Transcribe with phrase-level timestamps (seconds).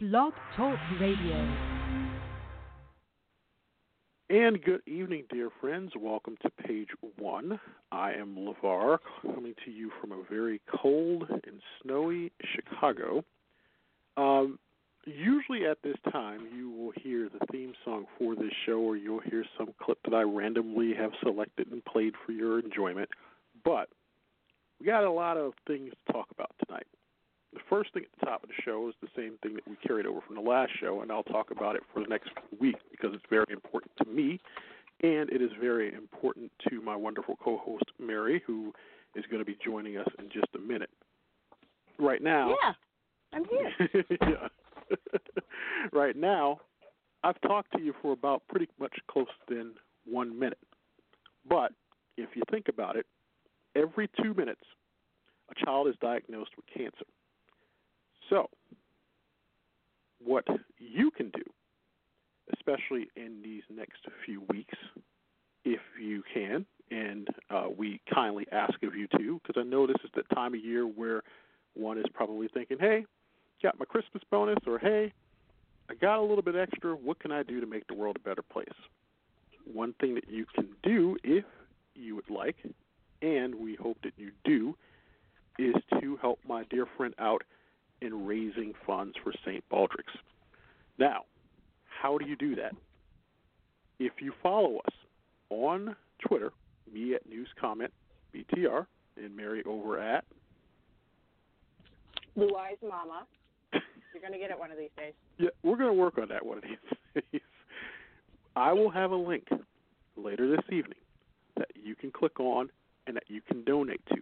[0.00, 1.56] Blog Talk Radio.
[4.30, 5.90] And good evening, dear friends.
[5.98, 7.58] Welcome to page one.
[7.90, 13.24] I am LeVar, coming to you from a very cold and snowy Chicago.
[14.16, 14.60] Um,
[15.04, 19.18] usually at this time, you will hear the theme song for this show, or you'll
[19.18, 23.08] hear some clip that I randomly have selected and played for your enjoyment.
[23.64, 23.88] But
[24.78, 26.86] we got a lot of things to talk about tonight.
[27.68, 29.76] The first thing at the top of the show is the same thing that we
[29.86, 32.76] carried over from the last show, and I'll talk about it for the next week
[32.90, 34.40] because it's very important to me,
[35.02, 38.72] and it is very important to my wonderful co-host Mary, who
[39.14, 40.90] is going to be joining us in just a minute.
[41.98, 42.72] Right now, yeah,
[43.32, 44.04] I'm here.
[44.22, 44.48] yeah.
[45.92, 46.60] right now,
[47.22, 49.74] I've talked to you for about pretty much close than
[50.06, 50.58] one minute.
[51.48, 51.72] But
[52.16, 53.04] if you think about it,
[53.76, 54.62] every two minutes,
[55.50, 57.04] a child is diagnosed with cancer.
[58.28, 58.48] So,
[60.22, 60.44] what
[60.78, 61.42] you can do,
[62.54, 64.76] especially in these next few weeks,
[65.64, 69.96] if you can, and uh, we kindly ask of you to, because I know this
[70.04, 71.22] is the time of year where
[71.74, 73.04] one is probably thinking, hey,
[73.62, 75.12] got my Christmas bonus, or hey,
[75.90, 76.94] I got a little bit extra.
[76.94, 78.66] What can I do to make the world a better place?
[79.70, 81.44] One thing that you can do, if
[81.94, 82.56] you would like,
[83.22, 84.74] and we hope that you do,
[85.58, 87.42] is to help my dear friend out
[88.00, 89.64] in raising funds for St.
[89.70, 90.16] Baldrick's.
[90.98, 91.24] Now,
[92.00, 92.72] how do you do that?
[93.98, 94.94] If you follow us
[95.50, 96.52] on Twitter,
[96.92, 97.92] me at News Comment
[98.34, 100.24] BTR, and Mary over at
[102.36, 103.26] Blue Eyes Mama.
[103.72, 105.12] You're going to get it one of these days.
[105.40, 107.40] Yeah, we're going to work on that one of these days.
[108.56, 109.46] I will have a link
[110.16, 110.98] later this evening
[111.56, 112.70] that you can click on
[113.06, 114.16] and that you can donate to.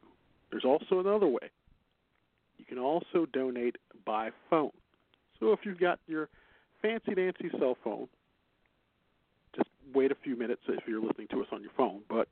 [0.51, 1.49] There's also another way.
[2.67, 4.73] You can also donate by phone.
[5.39, 6.29] So if you've got your
[6.83, 8.09] fancy dancy cell phone,
[9.55, 12.01] just wait a few minutes if you're listening to us on your phone.
[12.09, 12.29] But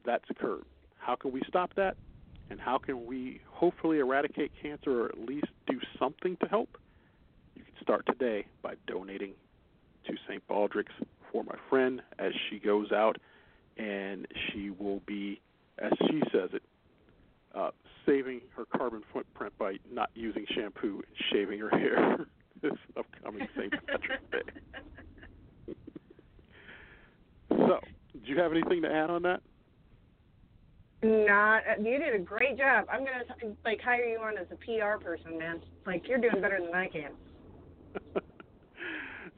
[0.04, 0.64] that's occurred.
[0.98, 1.96] How can we stop that?
[2.50, 6.78] And how can we hopefully eradicate cancer or at least do something to help?
[7.54, 9.34] You can start today by donating
[10.06, 10.42] to St.
[10.48, 10.94] Baldrick's
[11.30, 13.18] for my friend as she goes out
[13.76, 15.40] and she will be,
[15.78, 16.62] as she says it,
[17.54, 17.70] uh,
[18.04, 22.26] saving her carbon footprint by not using shampoo and shaving her hair
[22.62, 23.72] this upcoming St.
[23.86, 25.74] Patrick's Day.
[27.50, 27.80] so,
[28.12, 29.40] do you have anything to add on that?
[31.02, 32.86] Not you did a great job.
[32.90, 35.60] I'm gonna like hire you on as a PR person, man.
[35.84, 37.10] Like you're doing better than I can.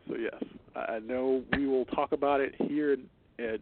[0.09, 0.43] so yes,
[0.77, 2.97] I know we will talk about it here
[3.41, 3.61] at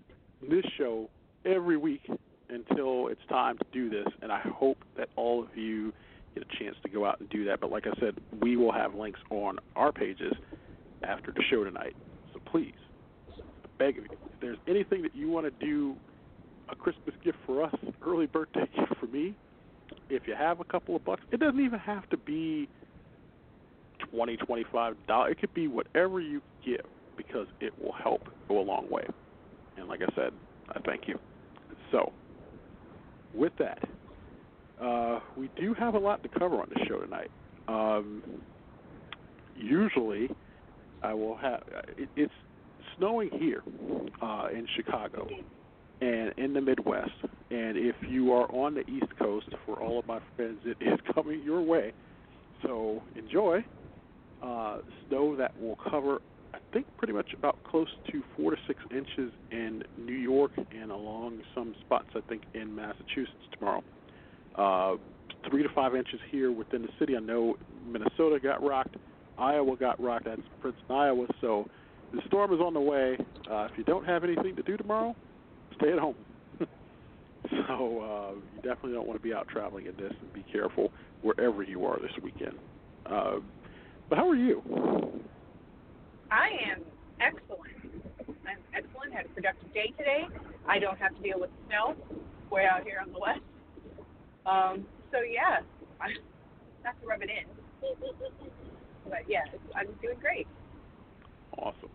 [0.48, 1.08] this show
[1.46, 2.02] every week
[2.48, 5.92] until it's time to do this, and I hope that all of you
[6.34, 7.60] get a chance to go out and do that.
[7.60, 10.32] But like I said, we will have links on our pages
[11.02, 11.94] after the show tonight.
[12.32, 12.74] So please,
[13.36, 15.96] I beg of you, if there's anything that you want to do
[16.68, 17.74] a Christmas gift for us,
[18.04, 19.34] early birthday gift for me.
[20.10, 22.68] If you have a couple of bucks, it doesn't even have to be
[24.10, 25.32] twenty, twenty-five dollars.
[25.32, 26.84] It could be whatever you give
[27.16, 29.04] because it will help go a long way.
[29.76, 30.32] And like I said,
[30.70, 31.18] I thank you.
[31.92, 32.12] So,
[33.36, 33.78] with that,
[34.80, 37.30] uh, we do have a lot to cover on the show tonight.
[37.68, 38.22] Um,
[39.56, 40.28] usually,
[41.02, 41.62] I will have
[41.96, 42.32] it, it's
[42.96, 43.62] snowing here
[44.22, 45.28] uh, in Chicago
[46.00, 47.10] and in the Midwest.
[47.50, 50.98] And if you are on the East Coast, for all of my friends, it is
[51.14, 51.92] coming your way.
[52.62, 53.64] So enjoy.
[54.42, 54.78] Uh,
[55.08, 56.20] snow that will cover,
[56.76, 61.40] think, pretty much about close to four to six inches in New York and along
[61.54, 63.82] some spots, I think, in Massachusetts tomorrow.
[64.56, 64.96] Uh,
[65.48, 67.16] three to five inches here within the city.
[67.16, 67.56] I know
[67.86, 68.96] Minnesota got rocked,
[69.38, 70.26] Iowa got rocked.
[70.26, 71.26] That's Princeton, Iowa.
[71.40, 71.66] So
[72.12, 73.16] the storm is on the way.
[73.50, 75.16] Uh, if you don't have anything to do tomorrow,
[75.76, 76.16] stay at home.
[76.58, 76.66] so
[77.70, 80.92] uh, you definitely don't want to be out traveling in this, and be careful
[81.22, 82.54] wherever you are this weekend.
[83.06, 83.36] Uh,
[84.08, 84.62] but how are you?
[86.30, 86.82] I am
[87.20, 87.76] excellent.
[88.46, 89.12] I'm excellent.
[89.12, 90.26] Had a productive day today.
[90.68, 91.94] I don't have to deal with snow
[92.50, 93.40] way out here on the west.
[94.46, 95.60] Um, so yeah,
[96.00, 96.08] I,
[96.84, 97.46] not to rub it in,
[99.04, 99.44] but yeah,
[99.74, 100.46] I'm doing great.
[101.58, 101.90] Awesome,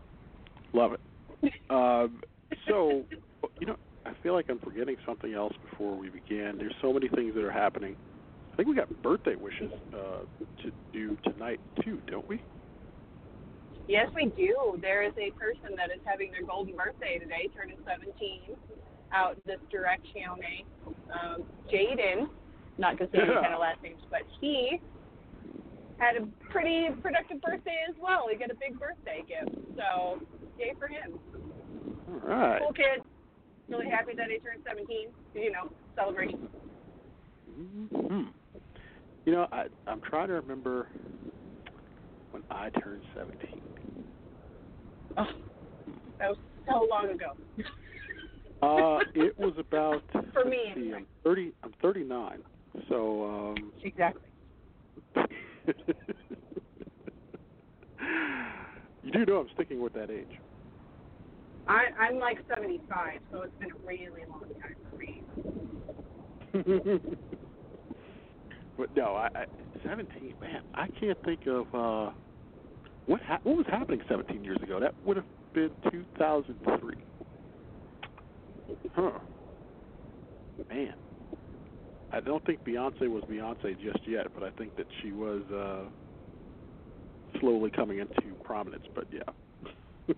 [0.74, 1.54] love it.
[1.70, 2.22] um,
[2.68, 3.04] so
[3.60, 3.76] you know,
[4.06, 6.56] I feel like I'm forgetting something else before we begin.
[6.58, 7.96] There's so many things that are happening.
[8.54, 10.26] I think we got birthday wishes uh,
[10.64, 12.42] to do tonight too, don't we?
[13.92, 14.80] Yes, we do.
[14.80, 18.56] There is a person that is having their golden birthday today, turning 17,
[19.12, 20.32] out this direction.
[21.12, 22.32] Um, Jaden,
[22.78, 24.80] not to say any kind of last names, but he
[26.00, 28.28] had a pretty productive birthday as well.
[28.32, 30.24] He got a big birthday gift, so
[30.58, 31.20] yay for him.
[32.08, 32.62] All right.
[32.64, 33.04] Cool kid.
[33.68, 35.12] Really happy that he turned 17.
[35.36, 35.68] You know,
[36.00, 36.48] celebration.
[37.44, 38.24] hmm
[39.26, 40.88] You know, I, I'm trying to remember
[42.32, 43.62] when I turned 17.
[45.18, 45.28] Oh,
[46.20, 46.38] that was
[46.68, 47.32] so long ago.
[48.64, 50.04] Uh, it was about
[50.34, 50.98] For me, see, anyway.
[51.00, 51.52] I'm 30.
[51.64, 52.44] I'm 39.
[52.90, 53.26] So
[53.56, 54.22] um, Exactly.
[59.02, 60.30] you do know I'm sticking with that age.
[61.68, 65.24] I, I'm like 75, so it's been a really long time for me.
[68.78, 69.46] but no, I, I
[69.84, 70.34] 17.
[70.40, 72.12] Man, I can't think of uh,
[73.06, 74.80] what ha- what was happening 17 years ago.
[74.80, 76.94] That would have been 2003.
[78.94, 79.12] Huh.
[80.70, 80.94] Man,
[82.12, 85.90] I don't think Beyonce was Beyonce just yet, but I think that she was uh,
[87.40, 88.84] slowly coming into prominence.
[88.94, 89.22] But yeah,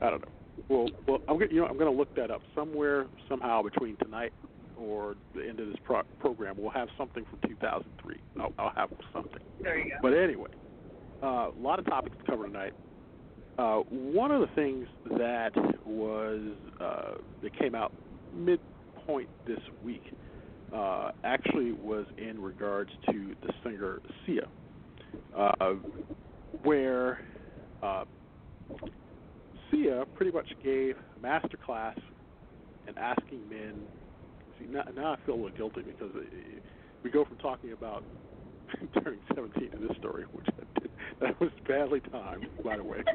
[0.00, 0.32] I don't know.
[0.68, 3.96] Well, well, I'm gonna, you know I'm going to look that up somewhere somehow between
[4.02, 4.32] tonight
[4.76, 6.56] or the end of this pro- program.
[6.58, 8.16] We'll have something from 2003.
[8.40, 9.42] I'll, I'll have something.
[9.60, 9.96] There you go.
[10.02, 10.48] But anyway,
[11.22, 12.72] a lot of topics to cover tonight.
[13.58, 14.86] Uh, one of the things
[15.16, 15.52] that
[15.86, 16.40] was
[16.80, 17.92] uh, that came out
[18.34, 20.02] midpoint this week
[20.74, 24.46] uh, actually was in regards to the singer Sia,
[25.36, 25.74] uh,
[26.62, 27.20] where
[27.82, 28.04] uh,
[29.70, 31.98] Sia pretty much gave a master class
[32.86, 33.74] in asking men.
[34.58, 36.20] See, now, now I feel a little guilty because uh,
[37.02, 38.04] we go from talking about
[39.02, 40.90] turning 17 in this story, which I did,
[41.20, 43.02] that was badly timed, by the way.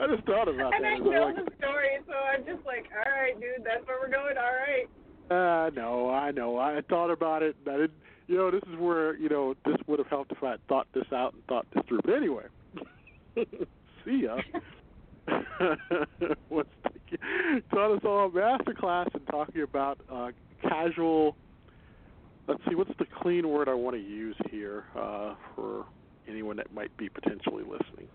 [0.00, 0.92] I just thought about and that.
[0.92, 3.98] And I'm know like, the story, so I'm just like, all right, dude, that's where
[4.00, 4.36] we're going.
[4.36, 4.88] All right.
[5.30, 6.58] Uh, no, I know.
[6.58, 7.56] I thought about it.
[7.64, 7.92] And I didn't.
[8.26, 10.86] You know, this is where you know this would have helped if I had thought
[10.92, 12.00] this out and thought this through.
[12.04, 12.44] But anyway,
[14.04, 14.36] Sia.
[16.82, 17.18] thinking,
[17.70, 20.30] taught us all a master class and talking about uh,
[20.62, 21.36] casual.
[22.48, 25.84] Let's see, what's the clean word I want to use here uh, for
[26.26, 28.08] anyone that might be potentially listening?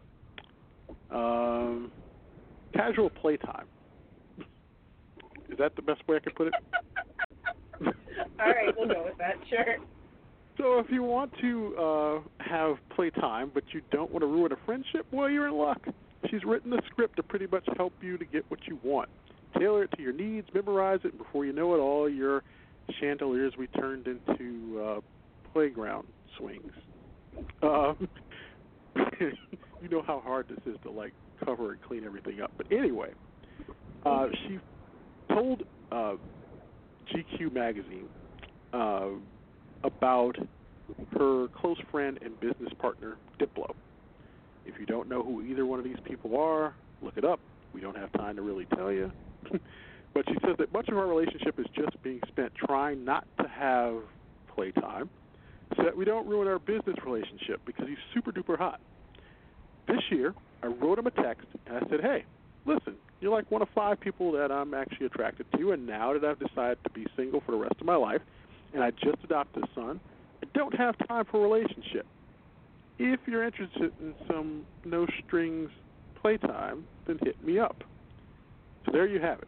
[1.12, 1.91] Um,
[2.74, 3.68] casual playtime.
[5.50, 6.53] Is that the best way I could put it?
[7.85, 7.91] all
[8.39, 9.35] right, we'll go with that.
[9.47, 9.77] Sure.
[10.57, 14.57] So if you want to uh, have playtime, but you don't want to ruin a
[14.66, 15.85] friendship, well, you're in luck.
[16.31, 19.09] She's written the script to pretty much help you to get what you want.
[19.59, 22.42] Tailor it to your needs, memorize it, and before you know it, all your
[22.99, 24.99] chandeliers we turned into uh,
[25.54, 26.71] playground swings.
[27.61, 28.07] Um,
[29.19, 31.13] you know how hard this is to like
[31.44, 32.52] cover and clean everything up.
[32.57, 33.09] But anyway,
[34.06, 34.59] uh, she
[35.33, 36.16] told uh,
[37.13, 38.09] GQ magazine
[38.73, 39.09] uh,
[39.83, 40.35] about
[41.18, 43.73] her close friend and business partner Diplo.
[44.66, 47.40] If you don't know who either one of these people are, look it up.
[47.73, 49.11] We don't have time to really tell you.
[50.14, 53.48] but she says that much of our relationship is just being spent trying not to
[53.48, 53.96] have
[54.54, 55.10] playtime
[55.76, 58.80] so that we don't ruin our business relationship because he's super duper hot.
[59.88, 62.26] This year, I wrote him a text and I said, hey,
[62.66, 66.24] listen, you're like one of five people that I'm actually attracted to, and now that
[66.24, 68.22] I've decided to be single for the rest of my life,
[68.74, 70.00] and I just adopted a son,
[70.44, 72.06] I don't have time for a relationship.
[73.00, 75.70] If you're interested in some no strings
[76.22, 77.84] playtime, then hit me up.
[78.86, 79.48] So there you have it.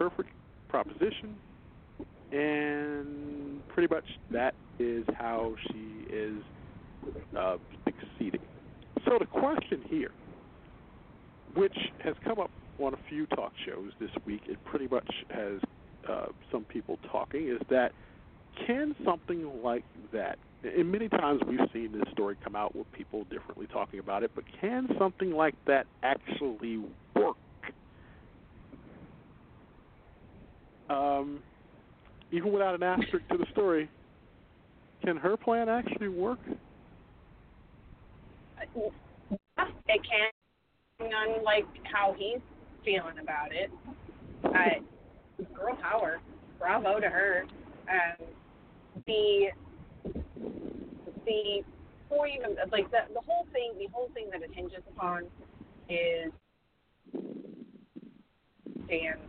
[0.00, 0.30] Perfect
[0.70, 1.36] proposition,
[2.32, 6.36] and pretty much that is how she is
[7.38, 8.40] uh, succeeding.
[9.04, 10.12] So the question here,
[11.54, 15.60] which has come up on a few talk shows this week, it pretty much has
[16.08, 17.92] uh, some people talking is that
[18.66, 23.24] can something like that, and many times we've seen this story come out with people
[23.24, 26.78] differently talking about it, but can something like that actually
[27.14, 27.36] work?
[30.90, 31.40] Um,
[32.32, 33.88] even without an asterisk to the story,
[35.04, 36.40] can her plan actually work?
[38.76, 42.40] It can, none like how he's
[42.84, 43.70] feeling about it.
[44.44, 44.80] I,
[45.54, 46.20] girl power,
[46.58, 47.44] bravo to her.
[47.88, 48.26] Um,
[49.06, 49.46] the
[51.24, 51.62] the
[52.08, 55.24] point of like the the whole thing, the whole thing that it hinges upon
[55.88, 56.32] is
[58.86, 59.20] stand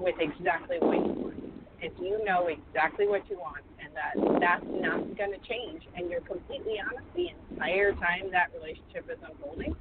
[0.00, 1.36] with exactly what you want.
[1.80, 6.10] If you know exactly what you want and that that's not going to change, and
[6.10, 9.74] you're completely honest the entire time that relationship is unfolding,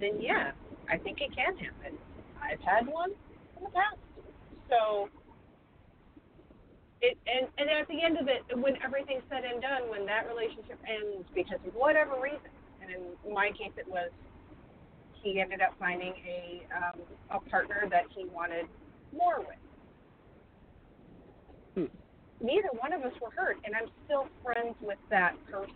[0.00, 0.52] then yeah,
[0.88, 1.96] I think it can happen.
[2.40, 3.10] I've had one
[3.56, 3.96] in the past.
[4.68, 5.08] So
[7.00, 10.28] it and and at the end of it, when everything's said and done, when that
[10.28, 12.52] relationship ends because of whatever reason,
[12.82, 14.10] and in my case it was
[15.22, 17.00] he ended up finding a um,
[17.30, 18.66] a partner that he wanted
[19.12, 19.60] with.
[21.74, 22.44] Hmm.
[22.44, 25.74] Neither one of us were hurt, and I'm still friends with that person.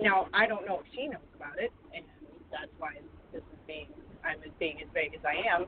[0.00, 2.04] Now I don't know if she knows about it, and
[2.50, 2.90] that's why
[3.32, 3.86] this is being
[4.24, 5.66] I'm as being as vague as I am.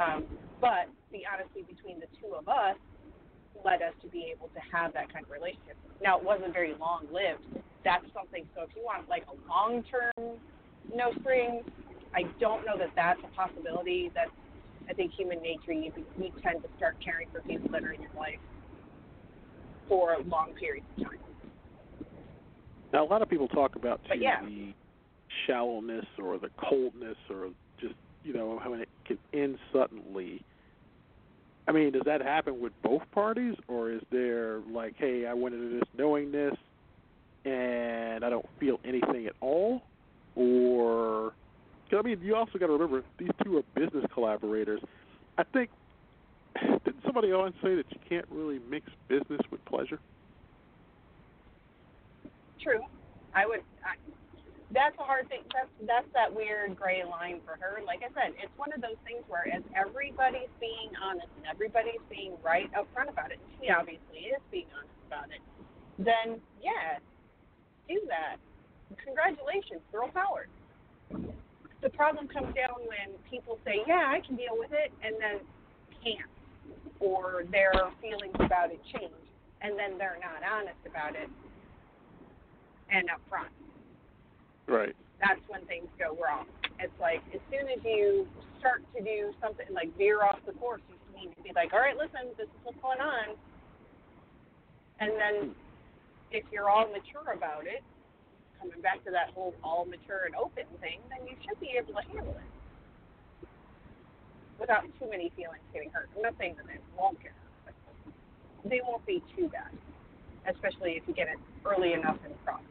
[0.00, 0.24] Um,
[0.60, 2.76] but the honesty between the two of us
[3.64, 5.76] led us to be able to have that kind of relationship.
[6.02, 7.44] Now it wasn't very long lived.
[7.84, 8.48] That's something.
[8.56, 10.40] So if you want like a long term
[10.94, 11.64] no strings,
[12.14, 14.10] I don't know that that's a possibility.
[14.14, 14.30] That's
[14.88, 15.72] I think human nature.
[15.72, 18.38] You you tend to start caring for people that are in your life
[19.88, 21.18] for long periods of time.
[22.92, 24.44] Now, a lot of people talk about too, yeah.
[24.44, 24.72] the
[25.46, 27.50] shallowness or the coldness or
[27.80, 30.42] just you know how it can end suddenly.
[31.68, 35.54] I mean, does that happen with both parties, or is there like, hey, I went
[35.54, 36.54] into this knowing this,
[37.44, 39.82] and I don't feel anything at all,
[40.34, 41.32] or?
[41.98, 44.80] I mean, you also got to remember these two are business collaborators.
[45.38, 45.70] I think
[46.84, 49.98] didn't somebody else say that you can't really mix business with pleasure?
[52.62, 52.80] True.
[53.34, 53.60] I would.
[53.84, 53.96] I,
[54.72, 55.42] that's a hard thing.
[55.52, 57.82] That's that's that weird gray line for her.
[57.84, 62.02] Like I said, it's one of those things where as everybody's being honest and everybody's
[62.08, 65.42] being right up front about it, she obviously is being honest about it.
[65.98, 67.02] Then yeah,
[67.88, 68.38] do that.
[69.04, 70.46] Congratulations, girl power.
[71.82, 75.40] The problem comes down when people say, "Yeah, I can deal with it," and then
[76.02, 76.30] can't,
[77.00, 79.14] or their feelings about it change,
[79.62, 81.28] and then they're not honest about it
[82.90, 83.50] and up front
[84.66, 84.94] Right.
[85.20, 86.46] that's when things go wrong.
[86.78, 88.26] It's like as soon as you
[88.58, 91.80] start to do something like veer off the course, you need to be like, all
[91.80, 93.36] right, listen, this is what's going on.
[95.00, 95.54] And then
[96.30, 97.82] if you're all mature about it,
[98.60, 101.96] coming back to that whole all mature and open thing, then you should be able
[101.96, 102.50] to handle it
[104.60, 106.08] without too many feelings getting hurt.
[106.14, 107.32] I'm not saying that they won't get
[107.64, 107.74] hurt,
[108.62, 109.72] but they won't be too bad,
[110.44, 112.66] especially if you get it early enough in the process.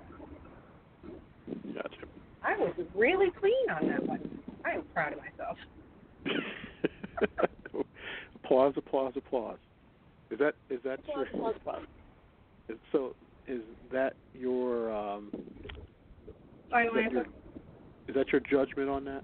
[1.74, 2.05] Gotcha.
[2.43, 4.22] I was really clean on that one.
[4.63, 5.58] I am proud of myself.
[8.36, 9.58] applause, applause, applause.
[10.31, 12.77] Is that is that Applause, your applause, applause.
[12.91, 13.15] so
[13.50, 15.32] is that your um
[16.70, 17.25] Final is that your,
[18.08, 19.24] is that your judgment on that?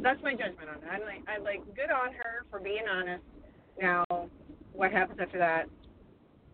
[0.00, 0.84] That's my judgment on it.
[0.90, 3.22] I'm like, I'm like, good on her for being honest.
[3.80, 4.04] Now,
[4.72, 5.66] what happens after that?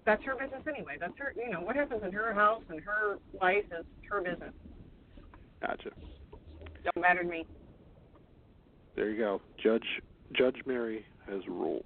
[0.06, 0.96] That's her business anyway.
[0.98, 1.34] That's her.
[1.36, 4.52] You know, what happens in her house and her life is her business.
[5.60, 5.90] Gotcha.
[6.84, 7.46] Don't matter to me.
[8.96, 9.40] There you go.
[9.62, 9.86] Judge
[10.32, 11.84] Judge Mary has ruled.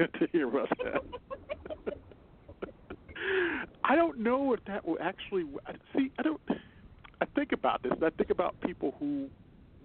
[0.00, 1.92] Good to hear about that.
[3.84, 5.44] I don't know if that will actually
[5.94, 6.10] see.
[6.18, 6.40] I don't.
[7.20, 7.92] I think about this.
[7.92, 9.28] and I think about people who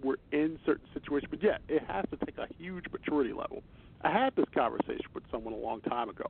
[0.02, 3.62] were in certain situations, but yeah, it has to take a huge maturity level.
[4.02, 6.24] I had this conversation with someone a long time ago,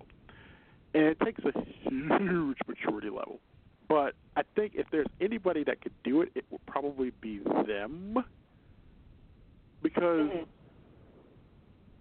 [0.94, 1.52] and it takes a
[1.88, 3.38] huge maturity level.
[3.88, 7.38] But I think if there's anybody that could do it, it would probably be
[7.68, 8.16] them,
[9.80, 10.46] because Mhm.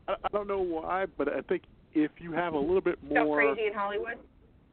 [0.08, 1.63] I, I don't know why, but I think
[1.96, 3.42] if you have a little bit more.
[3.42, 4.18] So crazy in Hollywood.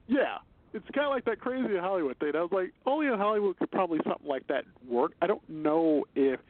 [0.09, 0.39] yeah,
[0.75, 2.33] it's kind of like that crazy in Hollywood thing.
[2.35, 5.13] I was like, only in Hollywood could probably something like that work.
[5.23, 6.41] I don't know if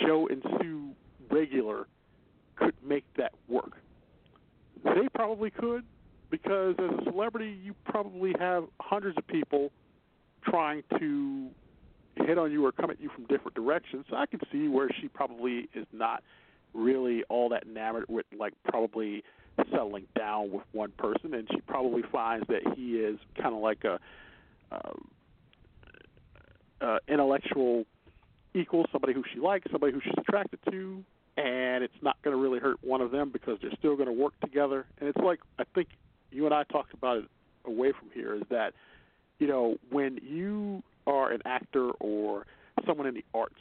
[0.00, 0.90] Joe and Sue
[1.30, 1.86] regular
[2.56, 3.76] could make that work.
[4.84, 5.84] They probably could
[6.30, 9.70] because as a celebrity, you probably have hundreds of people
[10.44, 11.48] trying to
[12.16, 14.06] hit on you or come at you from different directions.
[14.08, 16.22] So I can see where she probably is not
[16.72, 19.24] really all that enamored with like probably
[19.70, 23.84] settling down with one person, and she probably finds that he is kind of like
[23.84, 23.98] a
[24.72, 24.92] uh,
[26.80, 27.84] uh, intellectual
[28.54, 31.04] equal, somebody who she likes, somebody who she's attracted to,
[31.36, 34.12] and it's not going to really hurt one of them because they're still going to
[34.12, 34.86] work together.
[34.98, 35.88] And it's like I think
[36.30, 37.24] you and I talked about it
[37.64, 38.74] away from here is that
[39.38, 42.46] you know when you are an actor or
[42.86, 43.58] someone in the arts,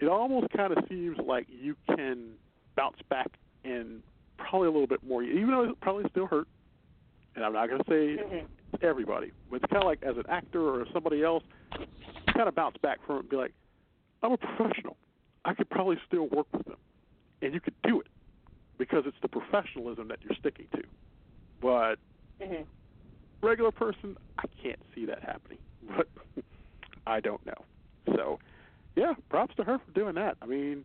[0.00, 2.30] it almost kind of seems like you can
[2.76, 3.30] bounce back
[3.64, 4.02] and
[4.38, 6.46] probably a little bit more, even though it probably still hurt.
[7.34, 8.48] And I'm not going to say Mhm.
[8.82, 11.44] everybody, but it's kind of like as an actor or somebody else,
[12.34, 13.52] kind of bounce back from it and be like,
[14.22, 14.96] I'm a professional.
[15.44, 16.78] I could probably still work with them,
[17.42, 18.08] and you could do it
[18.78, 20.82] because it's the professionalism that you're sticking to.
[21.60, 21.98] But
[22.40, 22.66] Mhm.
[23.42, 25.58] regular person, I can't see that happening.
[25.96, 26.08] But
[27.06, 27.64] I don't know.
[28.14, 28.38] So,
[28.96, 30.36] yeah, props to her for doing that.
[30.42, 30.84] I mean,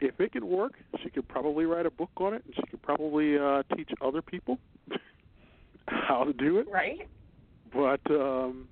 [0.00, 2.82] if it could work, she could probably write a book on it, and she could
[2.82, 4.58] probably uh, teach other people
[5.88, 6.66] how to do it.
[6.70, 7.08] Right?
[7.72, 8.68] But um,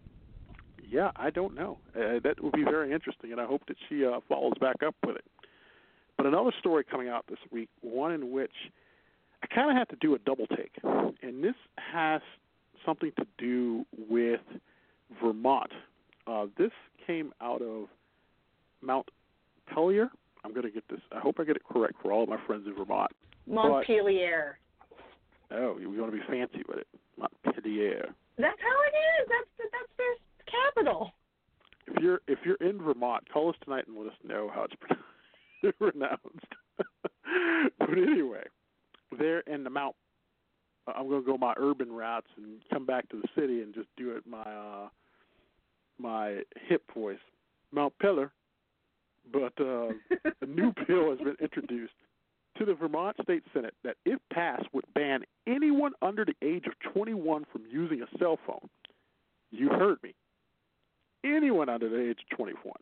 [0.88, 1.78] yeah, I don't know.
[1.96, 4.94] Uh, that would be very interesting, and I hope that she uh, follows back up
[5.06, 5.24] with it.
[6.16, 8.52] But another story coming out this week, one in which
[9.42, 10.72] I kind of have to do a double take,
[11.22, 11.56] and this
[11.92, 12.22] has
[12.86, 14.40] something to do with
[15.22, 15.72] Vermont.
[16.26, 16.70] Uh, this
[17.06, 17.88] came out of
[18.80, 19.10] Mount
[19.72, 20.10] Pelier.
[20.44, 21.00] I'm going to get this.
[21.12, 23.10] I hope I get it correct for all of my friends in Vermont.
[23.46, 24.58] Montpelier.
[25.50, 26.86] Oh, you want to be fancy with it?
[27.18, 28.14] Montpelier.
[28.38, 29.28] That's how it is.
[29.28, 30.14] That's the, that's their
[30.74, 31.12] capital.
[31.86, 35.76] If you're if you're in Vermont, call us tonight and let us know how it's
[35.78, 36.54] pronounced.
[37.78, 38.44] but anyway,
[39.18, 39.94] there in the Mount,
[40.88, 43.88] I'm going to go my urban routes and come back to the city and just
[43.96, 44.88] do it my uh,
[45.98, 47.18] my hip voice,
[47.70, 48.32] Mount Pillar.
[49.32, 49.88] But uh,
[50.42, 51.94] a new bill has been introduced
[52.58, 56.92] to the Vermont State Senate that, if passed, would ban anyone under the age of
[56.92, 58.68] 21 from using a cell phone.
[59.50, 60.14] You heard me.
[61.24, 62.72] Anyone under the age of 21.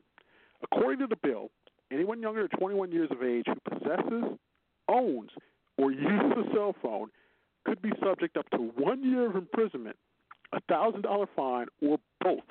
[0.62, 1.50] According to the bill,
[1.90, 4.38] anyone younger than 21 years of age who possesses,
[4.88, 5.30] owns,
[5.78, 7.08] or uses a cell phone
[7.64, 9.96] could be subject up to one year of imprisonment,
[10.52, 12.44] a thousand dollar fine, or both.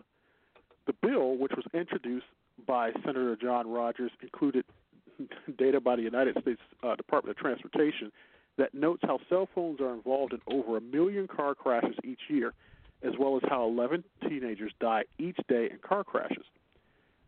[0.88, 2.26] The bill, which was introduced
[2.66, 4.66] by Senator John Rodgers, included
[5.58, 8.12] data by the United States uh, Department of Transportation
[8.58, 12.54] that notes how cell phones are involved in over a million car crashes each year,
[13.02, 16.46] as well as how 11 teenagers die each day in car crashes.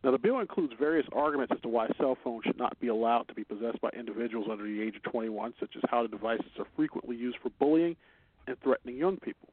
[0.04, 3.26] Now, the bill includes various arguments as to why cell phones should not be allowed
[3.28, 6.50] to be possessed by individuals under the age of 21, such as how the devices
[6.58, 7.96] are frequently used for bullying
[8.46, 9.48] and threatening young people.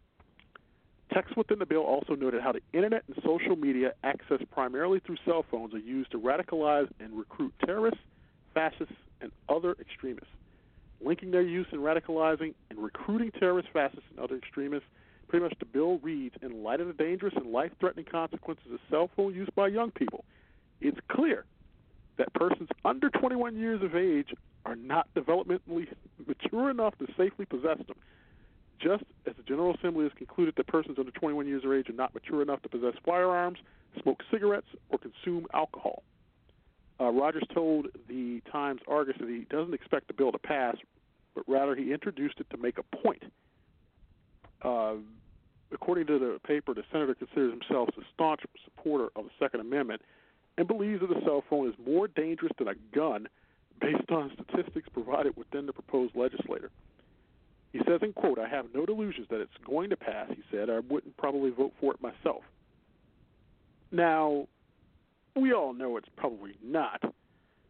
[1.13, 5.17] Text within the bill also noted how the internet and social media, accessed primarily through
[5.26, 8.00] cell phones, are used to radicalize and recruit terrorists,
[8.54, 10.30] fascists, and other extremists.
[11.04, 14.88] Linking their use in radicalizing and recruiting terrorists, fascists, and other extremists,
[15.28, 18.80] pretty much the bill reads In light of the dangerous and life threatening consequences of
[18.89, 20.24] cell phone use by young people,
[20.80, 21.45] it's clear
[22.17, 24.34] that persons under 21 years of age
[24.65, 25.88] are not developmentally
[26.26, 27.97] mature enough to safely possess them.
[28.82, 31.94] Just as the General Assembly has concluded that persons under 21 years of age are
[31.94, 33.60] not mature enough to possess firearms,
[34.02, 36.04] smoke cigarettes, or consume alcohol.
[37.00, 40.76] Uh, Rodgers told the Times Argus that he doesn't expect the bill to pass,
[41.36, 43.24] but rather he introduced it to make a point.
[44.63, 44.96] Uh,
[45.72, 50.02] according to the paper, the senator considers himself a staunch supporter of the Second Amendment
[50.58, 53.28] and believes that a cell phone is more dangerous than a gun
[53.80, 56.70] based on statistics provided within the proposed legislator.
[57.72, 60.70] He says, in quote, I have no delusions that it's going to pass, he said.
[60.70, 62.44] I wouldn't probably vote for it myself.
[63.92, 64.48] Now,
[65.36, 67.02] we all know it's probably not.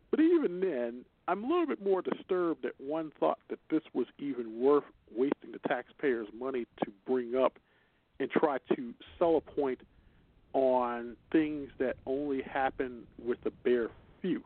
[0.10, 4.08] But even then, I'm a little bit more disturbed that one thought that this was
[4.18, 4.84] even worth
[5.16, 7.54] wasting the taxpayers' money to bring up
[8.20, 9.80] and try to sell a point
[10.54, 13.90] on things that only happen with a bare
[14.22, 14.44] few.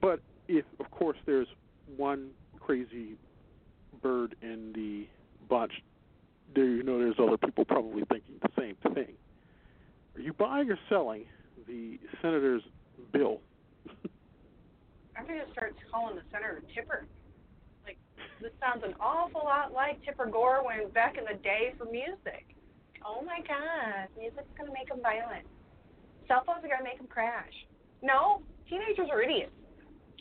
[0.00, 1.48] But if, of course, there's
[1.96, 3.16] one crazy
[4.02, 5.06] bird in the
[5.48, 5.72] bunch,
[6.54, 9.14] there you know there's other people probably thinking the same thing.
[10.14, 11.24] Are you buying or selling
[11.66, 12.62] the senator's
[13.12, 13.40] bill?
[15.16, 17.06] I'm gonna start calling the senator Tipper.
[17.84, 17.98] Like
[18.40, 22.54] this sounds an awful lot like Tipper Gore when back in the day for music.
[23.04, 25.46] Oh my God, music's gonna make them violent.
[26.28, 27.52] Cell phones are gonna make them crash.
[28.02, 29.52] No, teenagers are idiots.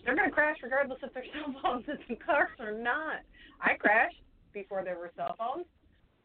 [0.06, 3.22] They're gonna crash regardless if their cell phones in cars or not.
[3.62, 4.22] I crashed
[4.54, 5.66] before there were cell phones.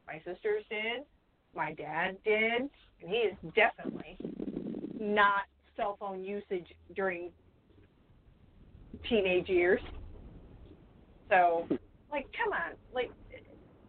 [0.06, 1.04] My sisters did.
[1.54, 2.70] My dad did, and
[3.10, 4.16] he is definitely
[5.00, 5.42] not
[5.76, 7.30] cell phone usage during
[9.08, 9.80] teenage years.
[11.28, 11.66] So,
[12.10, 13.10] like, come on, like,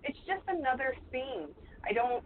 [0.04, 1.48] it's just another thing.
[1.88, 2.24] I don't.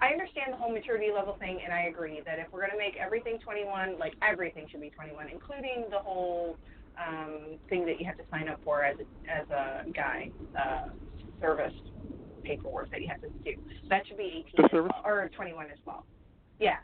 [0.00, 2.78] I understand the whole maturity level thing, and I agree that if we're going to
[2.78, 6.56] make everything 21, like everything should be 21, including the whole
[6.98, 10.88] um, thing that you have to sign up for as a, as a guy, uh,
[11.40, 11.72] service
[12.44, 13.52] paperwork that you have to do.
[13.88, 14.92] That should be 18 The service?
[15.04, 16.04] well, or 21 as well.
[16.58, 16.76] Yeah.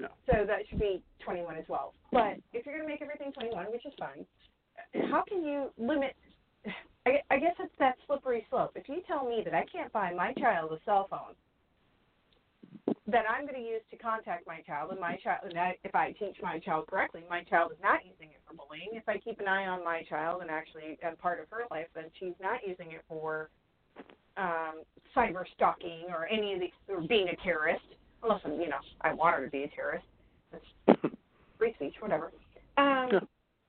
[0.00, 0.08] Yeah.
[0.26, 1.94] So that should be 21 as well.
[2.12, 4.26] But if you're going to make everything 21, which is fine,
[5.10, 6.14] how can you limit?
[7.06, 8.72] I, I guess it's that slippery slope.
[8.76, 11.34] If you tell me that I can't buy my child a cell phone
[13.06, 15.94] that I'm going to use to contact my child, and my child, and I, if
[15.94, 18.88] I teach my child correctly, my child is not using it for bullying.
[18.92, 21.86] If I keep an eye on my child and actually am part of her life,
[21.94, 23.50] then she's not using it for
[24.36, 24.82] um,
[25.14, 27.84] cyber stalking or any of the or being a terrorist.
[28.22, 30.06] Unless you know I want her to be a terrorist.
[30.50, 30.98] That's
[31.58, 32.32] free speech, whatever.
[32.78, 33.20] Um, Yeah.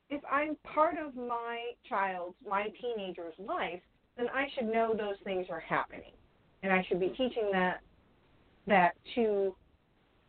[0.09, 1.57] If I'm part of my
[1.89, 3.81] child's, my teenager's life,
[4.17, 6.13] then I should know those things are happening,
[6.61, 7.81] and I should be teaching that
[8.67, 9.55] that to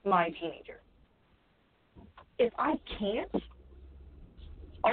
[0.05, 0.81] my teenager.
[2.39, 3.31] If I can't,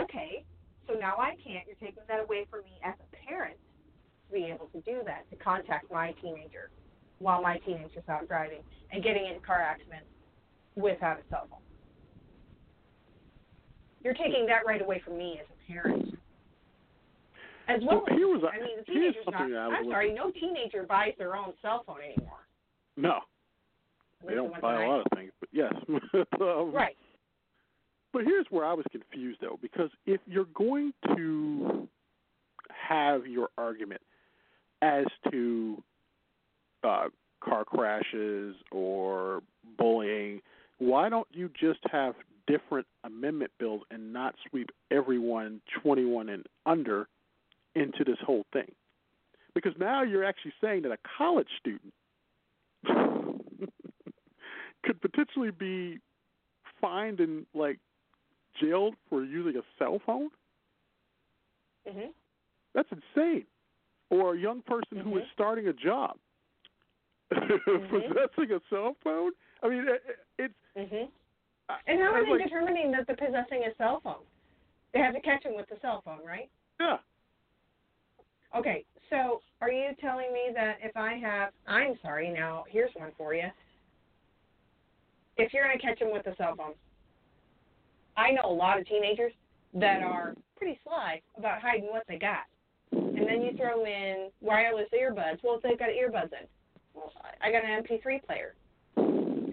[0.02, 0.46] okay,
[0.88, 1.66] so now I can't.
[1.68, 3.58] You're taking that away from me as a parent
[4.28, 6.70] to be able to do that, to contact my teenager
[7.20, 10.08] while my teenager's out driving and getting in car accidents
[10.76, 11.60] without a cell phone.
[14.04, 16.18] You're taking that right away from me as a parent.
[17.70, 21.14] As well Well, as, a- I mean, the teenager's not, I'm sorry, no teenager buys
[21.18, 22.40] their own cell phone anymore.
[22.98, 23.20] No,
[24.28, 25.74] they don't buy I a lot of things, but yes.
[26.42, 26.96] um, Right.
[28.14, 31.88] But here's where I was confused though, because if you're going to
[32.70, 34.02] have your argument
[34.84, 35.82] as to
[36.84, 37.06] uh,
[37.44, 39.42] car crashes or
[39.80, 40.42] bullying,
[40.78, 42.14] why don't you just have
[42.46, 47.08] different amendment bills and not sweep everyone 21 and under
[47.76, 48.72] into this whole thing?
[49.56, 51.94] Because now you're actually saying that a college student
[54.84, 56.00] could potentially be
[56.80, 57.80] fined and like
[58.60, 60.30] jailed for using a cell phone.
[61.88, 62.14] Mhm.
[62.74, 63.46] That's insane.
[64.10, 65.32] Or a young person who is Mhm.
[65.34, 66.20] starting a job
[67.32, 69.32] possessing a cell phone.
[69.64, 70.54] I mean, it, it- it's.
[70.92, 71.10] Mhm.
[71.70, 74.26] I- And how are they like, determining that they're possessing a cell phone?
[74.92, 76.50] They have to catch him with the cell phone, right?
[76.80, 77.00] Yeah.
[78.54, 83.12] Okay, so are you telling me that if I have, I'm sorry, now here's one
[83.18, 83.52] for you.
[85.38, 86.74] If you're going to catch him with a cell phone,
[88.16, 89.34] I know a lot of teenagers
[89.74, 92.44] that are pretty sly about hiding what they got.
[92.92, 95.40] And then you throw in wireless earbuds.
[95.44, 96.48] Well, they've got earbuds in,
[96.94, 98.54] well, I got an MP3 player.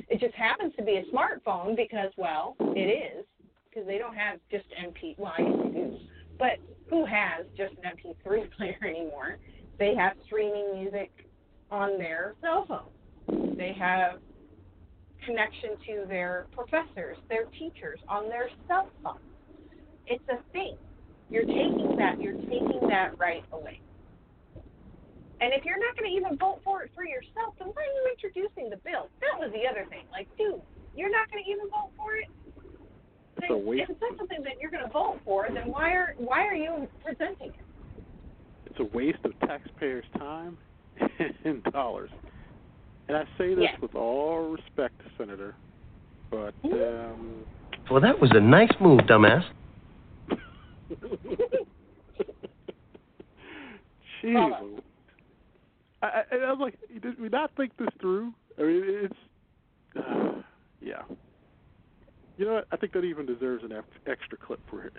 [0.09, 3.25] It just happens to be a smartphone because, well, it is,
[3.69, 5.19] because they don't have just MP.
[5.19, 5.97] Well, I guess they do.
[6.39, 6.59] But
[6.91, 9.39] who has just an MP3 player anymore?
[9.79, 11.11] They have streaming music
[11.71, 13.57] on their cell phone.
[13.57, 14.19] They have
[15.31, 19.23] connection to their professors, their teachers on their cell phone.
[20.07, 20.75] It's a thing.
[21.31, 22.21] You're taking that.
[22.21, 23.81] You're taking that right away.
[25.41, 27.95] And if you're not going to even vote for it for yourself, then why are
[27.95, 29.09] you introducing the bill?
[29.23, 30.05] That was the other thing.
[30.11, 30.61] Like, dude,
[30.97, 32.27] you're not going to even vote for it.
[33.39, 33.85] It's Then a waste.
[33.85, 36.55] If it's not something that you're going to vote for, then why are why are
[36.55, 38.05] you presenting it?
[38.67, 40.59] It's a waste of taxpayers' time
[41.45, 42.11] and dollars.
[43.11, 43.81] And I say this Yes.
[43.81, 45.57] with all respect, Senator,
[46.31, 47.45] but um,
[47.91, 49.45] Well, that was a nice move, dumbass.
[54.23, 54.35] Jeez.
[54.35, 54.79] Follow.
[56.03, 58.33] I, I, I was like, did we not think this through?
[58.57, 59.19] I mean, it's
[59.97, 60.43] uh,
[60.81, 61.03] yeah.
[62.37, 62.69] You know what?
[62.71, 63.73] I think that even deserves an
[64.07, 64.93] extra clip for it.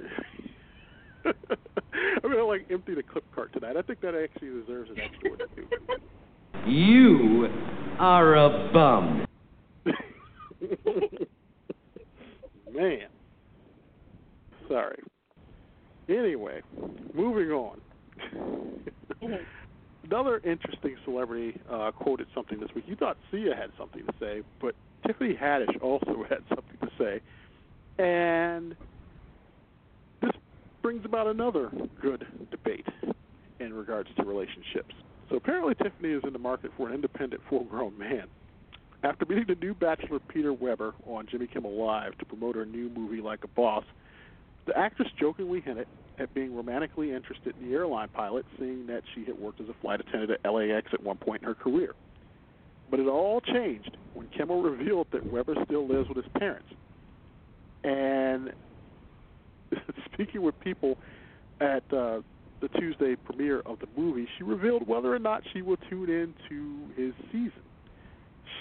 [1.25, 3.77] I'm gonna like empty the clip cart tonight.
[3.77, 5.67] I think that actually deserves an extra one too.
[6.65, 7.47] You
[7.99, 9.25] are a bum.
[12.73, 13.07] Man.
[14.67, 14.99] Sorry.
[16.07, 16.61] Anyway,
[17.13, 17.79] moving on.
[20.03, 22.85] Another interesting celebrity uh, quoted something this week.
[22.87, 27.21] You thought Sia had something to say, but Tiffany Haddish also had something to say.
[28.03, 28.75] And
[30.21, 30.31] this
[30.81, 32.87] brings about another good debate
[33.59, 34.93] in regards to relationships.
[35.31, 38.25] So apparently Tiffany is in the market for an independent full-grown man.
[39.01, 42.89] After meeting the new bachelor Peter Weber on Jimmy Kimmel Live to promote her new
[42.89, 43.85] movie Like a Boss,
[44.67, 45.87] the actress jokingly hinted
[46.19, 49.73] at being romantically interested in the airline pilot, seeing that she had worked as a
[49.81, 51.95] flight attendant at LAX at one point in her career.
[52.91, 56.67] But it all changed when Kimmel revealed that Weber still lives with his parents.
[57.85, 58.51] And
[60.13, 60.97] speaking with people
[61.61, 62.19] at uh,
[62.61, 66.33] the Tuesday premiere of the movie, she revealed whether or not she will tune in
[66.49, 67.63] to his season.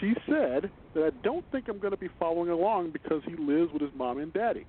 [0.00, 3.72] She said that I don't think I'm going to be following along because he lives
[3.72, 4.66] with his mom and daddy.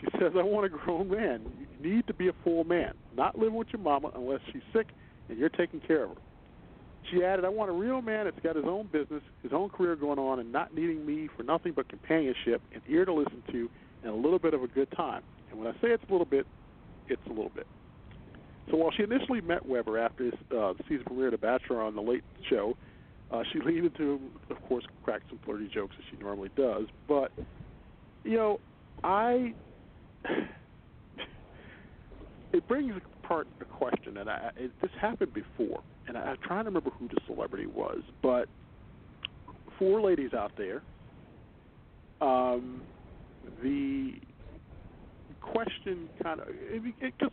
[0.00, 1.42] She says, I want a grown man.
[1.58, 4.88] You need to be a full man, not living with your mama unless she's sick
[5.28, 6.16] and you're taking care of her.
[7.10, 9.94] She added, I want a real man that's got his own business, his own career
[9.94, 13.70] going on, and not needing me for nothing but companionship, an ear to listen to,
[14.02, 15.22] and a little bit of a good time.
[15.50, 16.46] And when I say it's a little bit,
[17.08, 17.66] it's a little bit.
[18.70, 21.94] So while she initially met Weber after his uh, season premiere of The Bachelor on
[21.94, 22.76] The Late Show,
[23.30, 26.84] uh, she leaned into, of course, crack some flirty jokes as she normally does.
[27.08, 27.32] But,
[28.22, 28.60] you know,
[29.02, 29.54] I.
[32.52, 36.64] it brings apart a question, and I, it, this happened before, and I, I'm trying
[36.64, 38.48] to remember who the celebrity was, but
[39.78, 40.82] for ladies out there.
[42.20, 42.82] Um,
[43.62, 44.14] the
[45.40, 46.48] question kind of
[46.80, 47.32] because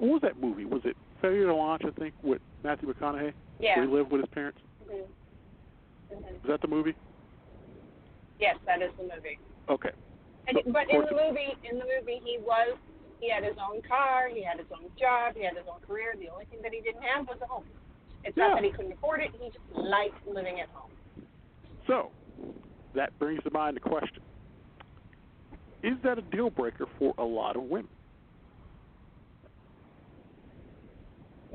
[0.00, 0.64] what was that movie?
[0.64, 1.82] Was it Failure to Launch?
[1.84, 3.32] I think with Matthew McConaughey.
[3.60, 3.76] Yeah.
[3.76, 4.60] Where he lived with his parents.
[4.84, 5.06] Mhm.
[6.12, 6.34] Mhm.
[6.36, 6.94] Is that the movie?
[8.38, 9.38] Yes, that is the movie.
[9.68, 9.90] Okay.
[10.46, 12.78] And, So, but in the movie, in the movie, he was
[13.20, 16.14] he had his own car, he had his own job, he had his own career.
[16.16, 17.64] The only thing that he didn't have was a home.
[18.24, 18.48] It's Yeah.
[18.48, 20.92] not that he couldn't afford it; he just liked living at home.
[21.86, 22.12] So
[22.94, 24.22] that brings to mind the question:
[25.82, 27.90] Is that a deal breaker for a lot of women?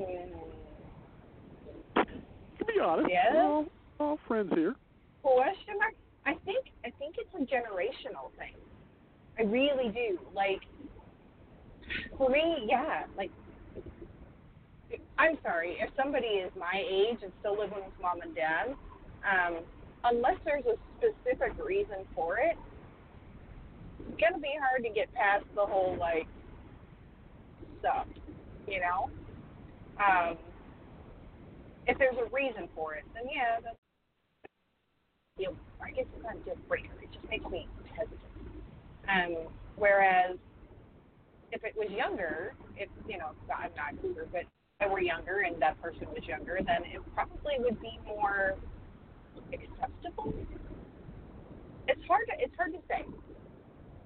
[0.00, 0.30] Mm.
[2.58, 3.26] To be honest, Yes.
[3.32, 3.66] we're all,
[4.00, 4.74] all friends here.
[5.22, 5.94] Question mark?
[6.26, 8.54] I think I think it's a generational thing.
[9.38, 10.18] I really do.
[10.34, 10.60] Like
[12.16, 13.04] for me, yeah.
[13.16, 13.30] Like
[15.18, 18.74] I'm sorry if somebody is my age and still living with mom and dad,
[19.24, 19.60] um,
[20.04, 22.56] unless there's a specific reason for it,
[24.00, 26.26] it's gonna be hard to get past the whole like
[27.80, 28.06] stuff,
[28.66, 29.10] you know.
[29.98, 30.38] Um,
[31.86, 33.76] if there's a reason for it, then yeah, that's
[35.38, 35.54] deal.
[35.82, 36.94] I guess it's not a deal breaker.
[37.02, 38.20] It just makes me hesitant.
[39.08, 40.36] Um, whereas
[41.52, 44.48] if it was younger, if you know, I'm not cougar, but if
[44.80, 48.54] I were younger and that person was younger, then it probably would be more
[49.52, 50.34] acceptable.
[51.88, 53.04] It's hard to it's hard to say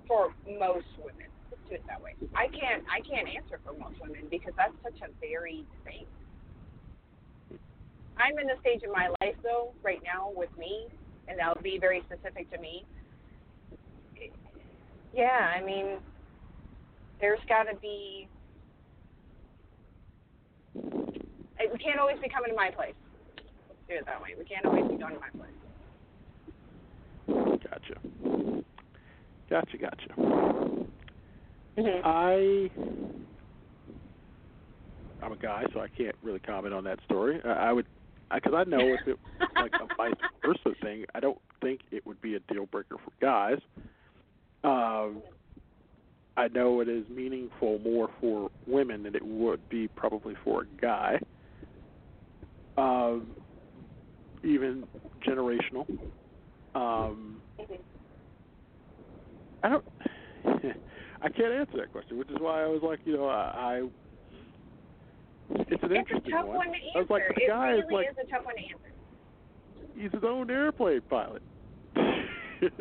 [0.06, 1.30] for most women.
[1.70, 2.12] Let's it that way.
[2.34, 6.06] I can't I can't answer for most women because that's such a varied thing.
[8.16, 10.86] I'm in the stage of my life though, right now with me,
[11.28, 12.84] and that'll be very specific to me.
[15.14, 15.98] Yeah, I mean,
[17.20, 18.28] there's got to be.
[20.74, 22.94] We can't always be coming to my place.
[23.68, 24.30] Let's do it that way.
[24.38, 25.50] We can't always be going to my place.
[27.28, 28.00] Gotcha.
[29.50, 29.78] Gotcha.
[29.78, 30.87] Gotcha.
[31.78, 32.00] Mm-hmm.
[32.04, 32.70] I
[35.22, 37.40] I'm a guy, so I can't really comment on that story.
[37.44, 37.86] I, I would,
[38.32, 40.12] because I, know if it was like a vice
[40.44, 43.58] versa thing, I don't think it would be a deal breaker for guys.
[44.64, 45.22] Um,
[46.36, 50.80] I know it is meaningful more for women than it would be probably for a
[50.80, 51.20] guy.
[52.76, 53.28] Um,
[54.44, 54.84] even
[55.26, 55.86] generational.
[56.74, 57.40] Um,
[59.62, 59.84] I don't.
[61.20, 63.52] I can't answer that question, which is why I was like, you know, I.
[63.56, 63.88] I
[65.50, 66.56] it's an It's a interesting tough one.
[66.56, 66.92] one to answer.
[66.94, 68.92] I was like, the it guy really is like, is a tough one to answer.
[69.96, 71.42] he's his own airplane pilot.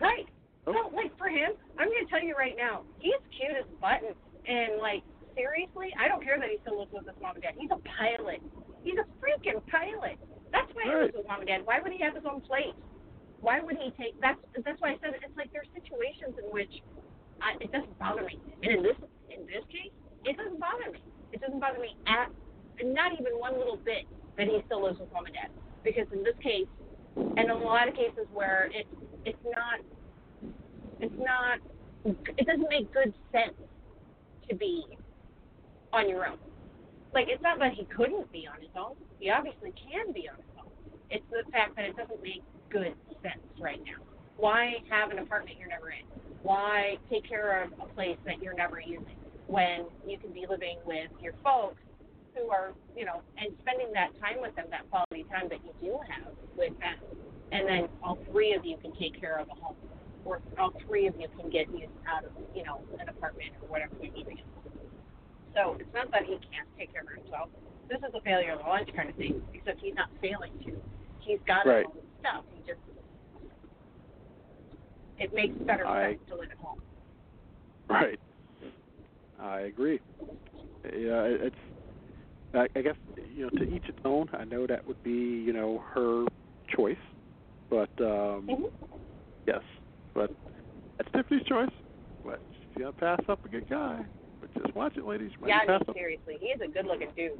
[0.00, 0.28] Right.
[0.66, 0.72] Oh.
[0.74, 4.18] So, like for him, I'm gonna tell you right now, he's cute as buttons.
[4.46, 5.02] And like
[5.34, 7.54] seriously, I don't care that he still lives with his mom and dad.
[7.58, 8.42] He's a pilot.
[8.84, 10.20] He's a freaking pilot.
[10.52, 11.02] That's why he Right.
[11.08, 11.60] lives with mom and dad.
[11.64, 12.74] Why would he have his own plate?
[13.40, 14.20] Why would he take?
[14.20, 16.72] That's that's why I said it's like there's situations in which
[17.40, 18.38] I, it doesn't bother me.
[18.62, 18.96] And in this
[19.30, 19.92] in this case,
[20.24, 21.02] it doesn't bother me.
[21.32, 22.30] It doesn't bother me at
[22.84, 24.04] not even one little bit
[24.36, 25.50] that he still lives with mom and dad.
[25.84, 26.68] Because in this case,
[27.16, 28.86] and in a lot of cases where it
[29.24, 29.80] it's not
[31.00, 31.58] it's not
[32.04, 33.56] it doesn't make good sense
[34.48, 34.84] to be
[35.92, 36.38] on your own.
[37.14, 38.94] Like it's not that he couldn't be on his own.
[39.18, 40.70] He obviously can be on his own.
[41.10, 44.02] It's the fact that it doesn't make good sense right now.
[44.36, 46.04] Why have an apartment you're never in?
[46.42, 50.78] Why take care of a place that you're never using when you can be living
[50.86, 51.80] with your folks
[52.34, 55.72] who are, you know, and spending that time with them, that quality time that you
[55.80, 56.98] do have with them,
[57.52, 59.76] and then all three of you can take care of a home,
[60.24, 63.68] or all three of you can get used out of, you know, an apartment or
[63.68, 64.44] whatever you're living in.
[65.54, 67.48] So it's not that he can't take care of himself.
[67.88, 70.76] This is a failure of the lunch kind of thing, except he's not failing to.
[71.20, 71.78] he's got Right.
[71.82, 72.44] his own stuff.
[72.54, 72.78] He just
[75.18, 76.80] it makes better I- sense to live at home.
[77.88, 78.18] Right.
[79.40, 80.00] I agree.
[80.84, 81.56] Yeah, it's.
[82.54, 82.94] I, I guess
[83.36, 84.28] you know, to each its own.
[84.32, 86.24] I know that would be you know her
[86.74, 86.96] choice,
[87.70, 88.72] but um Mhm.
[89.46, 89.60] yes,
[90.14, 90.30] but
[90.96, 91.70] that's Tiffany's choice.
[92.24, 94.04] But she's gonna pass up a good guy.
[94.40, 95.32] But just watch it, ladies.
[95.46, 97.32] Yeah, mean seriously, he is a good-looking dude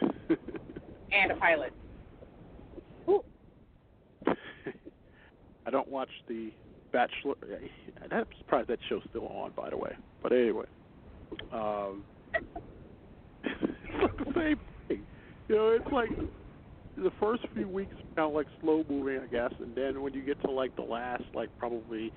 [1.12, 1.72] and a pilot.
[3.08, 3.22] Ooh.
[4.26, 6.52] I don't watch the
[6.92, 7.34] Bachelor.
[8.10, 9.92] I'm surprised that show's still on, by the way.
[10.22, 10.66] But anyway,
[11.52, 12.04] um,
[13.44, 15.02] it's like the same thing.
[15.48, 16.10] You know, it's like
[16.96, 20.22] the first few weeks kind of like slow moving, I guess, and then when you
[20.22, 22.12] get to like the last, like probably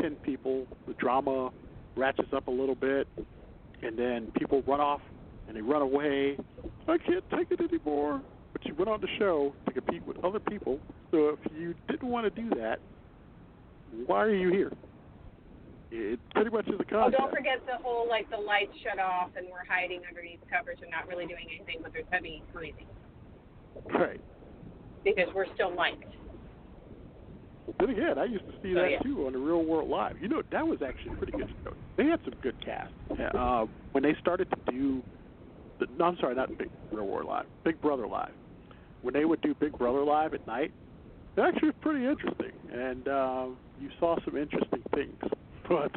[0.00, 1.50] ten people, the drama
[1.96, 3.06] ratchets up a little bit,
[3.82, 5.00] and then people run off
[5.48, 6.36] and they run away.
[6.88, 8.22] I can't take it anymore.
[8.52, 10.78] But you went on the show to compete with other people,
[11.10, 12.80] so if you didn't want to do that,
[14.06, 14.72] why are you here?
[15.90, 19.30] It pretty much is a Oh, don't forget the whole like the lights shut off
[19.36, 22.86] and we're hiding underneath covers and not really doing anything, but there's heavy breathing
[23.92, 24.20] Right.
[25.04, 26.04] because we're still liked.
[27.78, 28.98] Then again, I used to see Oh, that yeah.
[29.00, 30.16] too on the Real World Live.
[30.20, 31.74] You know, that was actually a pretty good show.
[31.96, 32.92] They had some good cast.
[33.34, 35.02] Uh, when they started to do,
[35.78, 38.32] the, no, I'm sorry, not Big Real World Live, Big Brother Live.
[39.02, 40.72] When they would do Big Brother Live at night,
[41.38, 45.18] actually was pretty interesting, and um, you saw some interesting things.
[45.68, 45.92] But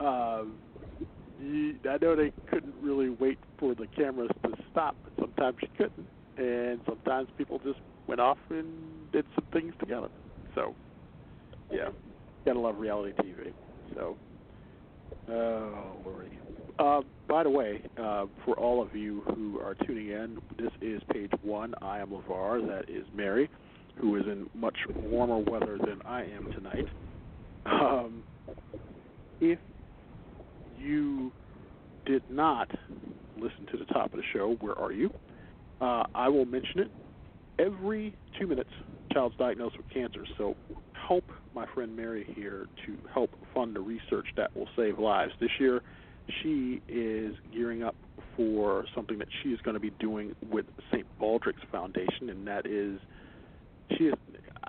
[0.00, 0.54] um,
[1.40, 5.68] you, I know they couldn't really wait for the cameras to stop, but sometimes you
[5.76, 6.06] couldn't,
[6.38, 8.66] and sometimes people just went off and
[9.12, 10.08] did some things together.
[10.54, 10.74] So,
[11.70, 11.88] yeah,
[12.46, 13.52] gotta love reality TV.
[13.94, 14.16] So,
[15.28, 16.38] oh, Lordy.
[16.78, 21.02] Uh, by the way, uh, for all of you who are tuning in, this is
[21.12, 21.74] page one.
[21.82, 22.66] I am LeVar.
[22.68, 23.50] That is Mary,
[24.00, 26.86] who is in much warmer weather than I am tonight.
[27.66, 28.22] Um,
[29.40, 29.58] if
[30.78, 31.32] you
[32.06, 32.70] did not
[33.36, 35.10] listen to the top of the show, where are you?
[35.80, 36.90] Uh, I will mention it
[37.58, 38.70] every two minutes.
[39.12, 40.54] Child's diagnosed with cancer, so
[41.08, 45.32] help my friend Mary here to help fund the research that will save lives.
[45.40, 45.82] This year,
[46.42, 47.96] she is gearing up
[48.36, 51.06] for something that she is going to be doing with St.
[51.20, 53.00] Baldrick's Foundation, and that is
[53.96, 54.14] she is.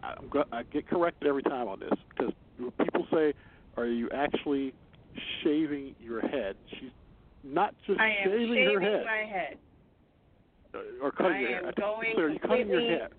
[0.01, 2.33] I'm I get corrected every time on this because
[2.83, 3.33] people say,
[3.77, 4.73] "Are you actually
[5.43, 6.91] shaving your head?" She's
[7.43, 9.57] not just I am shaving, shaving her head my head.
[11.01, 11.59] or cutting I your hair.
[11.59, 13.09] am I think going say, are you cutting your hair?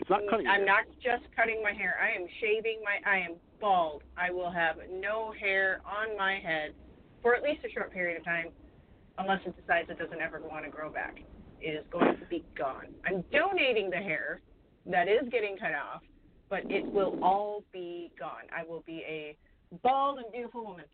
[0.00, 1.96] It's not cutting your I'm not just cutting my hair.
[2.00, 3.10] I am shaving my.
[3.10, 4.02] I am bald.
[4.16, 6.72] I will have no hair on my head
[7.22, 8.48] for at least a short period of time,
[9.18, 11.18] unless it decides it doesn't ever want to grow back.
[11.60, 12.86] It is going to be gone.
[13.04, 14.40] I'm donating the hair
[14.88, 16.02] that is getting cut off,
[16.48, 18.44] but it will all be gone.
[18.56, 19.36] I will be a
[19.82, 20.84] bald and beautiful woman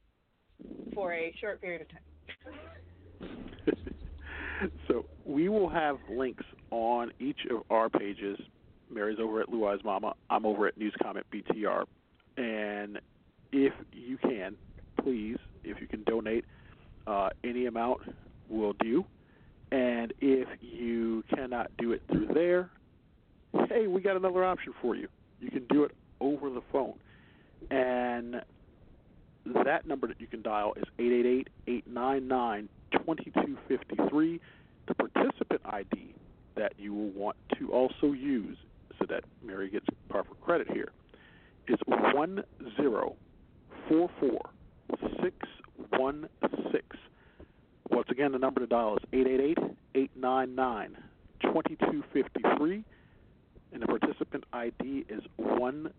[0.93, 3.77] for a short period of time.
[4.89, 8.39] so we will have links on each of our pages.
[8.91, 10.15] Mary's over at Blue Mama.
[10.31, 11.85] I'm over at News Comment BTR.
[12.37, 13.01] And
[13.53, 14.57] if you can,
[15.03, 16.45] please, if you can donate,
[17.07, 18.01] uh, any amount
[18.49, 19.05] will do.
[19.71, 22.71] And if you cannot do it through there,
[23.69, 25.09] hey, we got another option for you.
[25.41, 26.95] You can do it over the phone.
[27.71, 28.43] And
[29.65, 30.85] that number that you can dial is
[31.69, 34.41] 888-899-2253.
[34.87, 36.15] The participant ID
[36.57, 38.57] that you will want to also use
[38.99, 40.93] so that Mary gets proper credit here
[41.69, 42.47] is 1044-616.
[47.91, 49.05] Once again, the number to dial is
[49.95, 52.85] 888-899-2253
[53.75, 55.91] and the participant ID is 1044-616.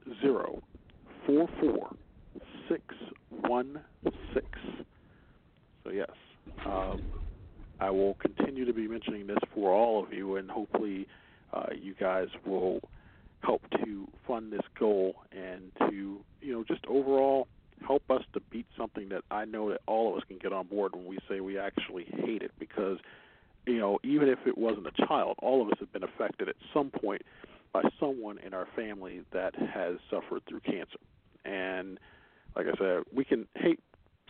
[5.83, 6.09] So yes,
[6.65, 7.01] um,
[7.79, 11.07] I will continue to be mentioning this for all of you, and hopefully
[11.53, 12.79] uh, you guys will
[13.41, 17.47] help to fund this goal and to you know just overall
[17.85, 20.65] help us to beat something that I know that all of us can get on
[20.67, 22.97] board when we say we actually hate it because
[23.67, 26.55] you know even if it wasn't a child, all of us have been affected at
[26.73, 27.21] some point
[27.75, 30.97] by someone in our family that has suffered through cancer.
[31.43, 31.99] And
[32.55, 33.81] like I said, we can hate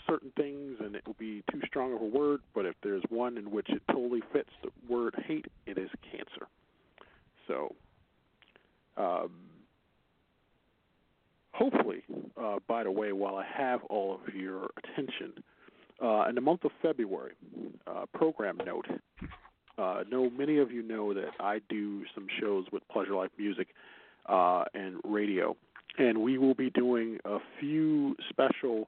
[0.07, 3.37] certain things and it will be too strong of a word, but if there's one
[3.37, 6.47] in which it totally fits the word hate, it is cancer.
[7.47, 7.75] So,
[8.97, 9.29] um,
[11.51, 12.01] hopefully,
[12.41, 15.33] uh, by the way, while I have all of your attention,
[16.01, 17.33] uh, in the month of February,
[17.85, 18.87] uh, program note,
[19.77, 23.67] Uh, know many of you know that I do some shows with Pleasure Life Music
[24.27, 25.55] uh, and radio,
[25.97, 28.87] and we will be doing a few special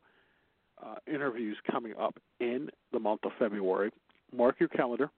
[0.83, 3.91] uh, interviews coming up in the month of February.
[4.35, 5.09] Mark your calendar.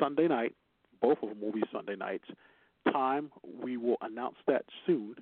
[0.00, 0.54] Sunday night,
[1.00, 2.24] both of them will be Sunday nights.
[2.92, 3.30] Time
[3.62, 5.14] we will announce that soon,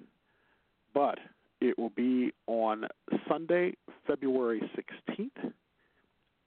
[0.95, 1.19] but
[1.61, 2.87] it will be on
[3.29, 3.75] Sunday,
[4.07, 5.53] February 16th,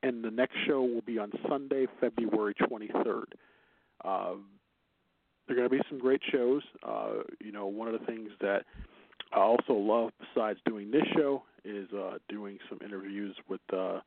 [0.03, 3.23] and the next show will be on Sunday, February 23rd.
[4.03, 4.35] Uh,
[5.47, 6.61] there are going to be some great shows.
[6.83, 8.63] Uh, you know, one of the things that
[9.33, 13.99] I also love besides doing this show is uh, doing some interviews with uh,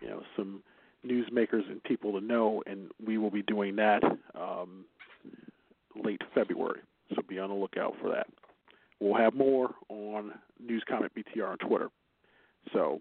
[0.00, 0.62] you know some
[1.06, 4.02] newsmakers and people to know, and we will be doing that
[4.34, 4.84] um,
[6.02, 6.80] late February.
[7.14, 8.26] So be on the lookout for that.
[9.00, 11.88] We'll have more on News Comment BTR on Twitter.
[12.72, 13.00] So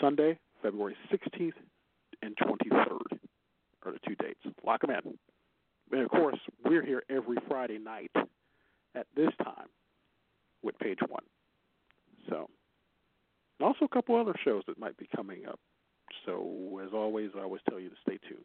[0.00, 1.52] Sunday, February 16th
[2.22, 3.18] and 23rd
[3.84, 4.40] are the two dates.
[4.66, 5.18] Lock them in.
[5.92, 8.10] And of course, we're here every Friday night
[8.94, 9.68] at this time
[10.62, 11.22] with Page One.
[12.30, 12.48] So,
[13.60, 15.60] and also a couple other shows that might be coming up.
[16.24, 18.44] So, as always, I always tell you to stay tuned.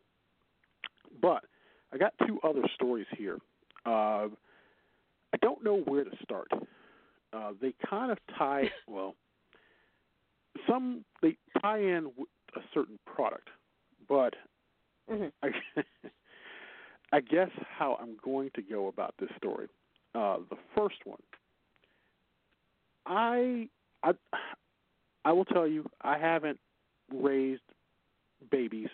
[1.21, 1.45] But
[1.93, 3.37] I got two other stories here.
[3.85, 4.27] Uh,
[5.31, 6.49] I don't know where to start.
[7.31, 9.15] Uh, they kind of tie, well,
[10.67, 12.11] some they tie in
[12.55, 13.49] a certain product,
[14.07, 14.33] but
[15.11, 15.27] Mm-hmm.
[15.43, 16.07] I,
[17.17, 19.67] I guess how I'm going to go about this story.
[20.15, 21.21] Uh, the first one,
[23.05, 23.67] I,
[24.03, 24.11] I,
[25.25, 26.59] I will tell you, I haven't
[27.13, 27.61] raised
[28.51, 28.89] babies.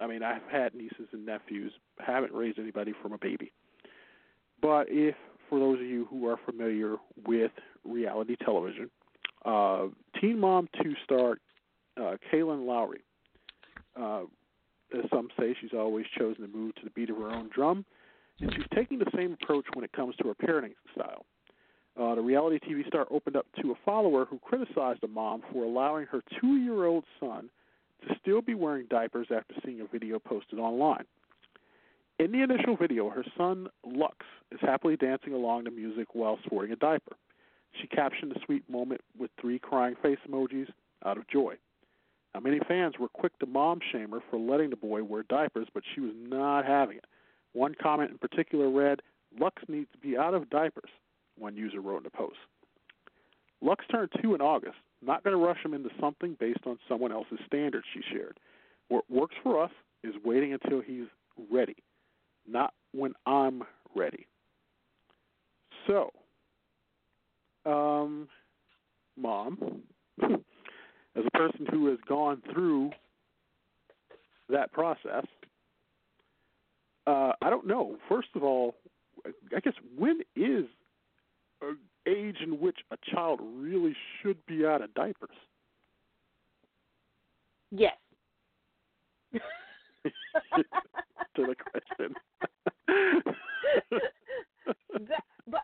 [0.00, 1.72] I mean, I've had nieces and nephews.
[1.98, 3.52] Haven't raised anybody from a baby.
[4.60, 5.14] But if,
[5.48, 7.52] for those of you who are familiar with
[7.84, 8.90] reality television,
[9.44, 9.86] uh,
[10.20, 11.36] Teen Mom 2 star
[11.96, 13.02] uh, Kailyn Lowry,
[14.00, 14.22] uh,
[14.96, 17.84] as some say, she's always chosen to move to the beat of her own drum,
[18.40, 21.24] and she's taking the same approach when it comes to her parenting style.
[22.00, 25.64] Uh, the reality TV star opened up to a follower who criticized a mom for
[25.64, 27.50] allowing her two year old son
[28.06, 31.04] to still be wearing diapers after seeing a video posted online.
[32.18, 34.16] In the initial video, her son Lux
[34.52, 37.16] is happily dancing along to music while sporting a diaper.
[37.80, 40.68] She captioned the sweet moment with three crying face emojis
[41.04, 41.56] out of joy.
[42.34, 45.68] Now, many fans were quick to mom shame her for letting the boy wear diapers,
[45.74, 47.06] but she was not having it.
[47.52, 49.00] One comment in particular read,
[49.38, 50.90] Lux needs to be out of diapers,
[51.38, 52.38] one user wrote in a post.
[53.60, 54.76] Lux turned two in August.
[55.02, 58.38] Not going to rush him into something based on someone else's standards, she shared.
[58.88, 59.70] What works for us
[60.04, 61.06] is waiting until he's
[61.50, 61.76] ready,
[62.46, 63.62] not when I'm
[63.94, 64.26] ready.
[65.86, 66.10] So,
[67.64, 68.28] um,
[69.16, 69.82] mom,
[71.16, 72.90] as a person who has gone through
[74.48, 75.26] that process,
[77.06, 77.96] uh, I don't know.
[78.08, 78.74] First of all,
[79.26, 80.66] I guess when is
[81.62, 85.36] an age in which a child really should be out of diapers?
[87.70, 87.96] Yes.
[89.32, 89.40] to
[91.36, 92.14] the question.
[95.08, 95.60] that, but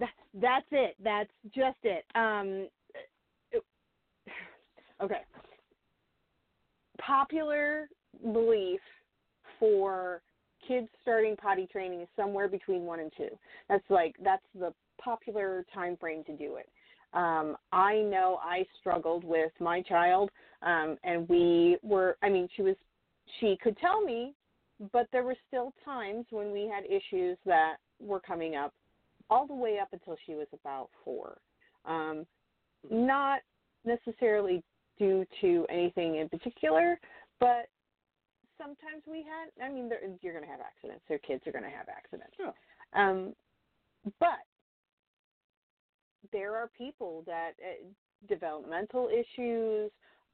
[0.00, 0.96] that, that's it.
[1.02, 2.04] That's just it.
[2.14, 2.68] Um,
[5.02, 5.22] okay.
[7.00, 7.88] Popular
[8.32, 8.80] belief
[9.58, 10.22] for
[10.66, 13.28] kids starting potty training is somewhere between one and two.
[13.68, 14.72] That's like that's the
[15.02, 16.68] popular time frame to do it.
[17.12, 20.30] Um, I know I struggled with my child,
[20.62, 22.16] um, and we were.
[22.22, 22.76] I mean, she was.
[23.40, 24.34] She could tell me,
[24.92, 28.72] but there were still times when we had issues that were coming up,
[29.30, 31.38] all the way up until she was about four.
[31.84, 32.26] Um,
[32.90, 33.40] not
[33.84, 34.62] necessarily
[34.98, 36.98] due to anything in particular,
[37.40, 37.68] but
[38.58, 39.64] sometimes we had.
[39.64, 41.02] I mean, there, you're going to have accidents.
[41.08, 42.34] Their kids are going to have accidents.
[42.38, 42.52] Yeah.
[42.94, 43.34] Um,
[44.20, 44.44] but
[46.32, 47.84] there are people that uh,
[48.28, 49.90] developmental issues,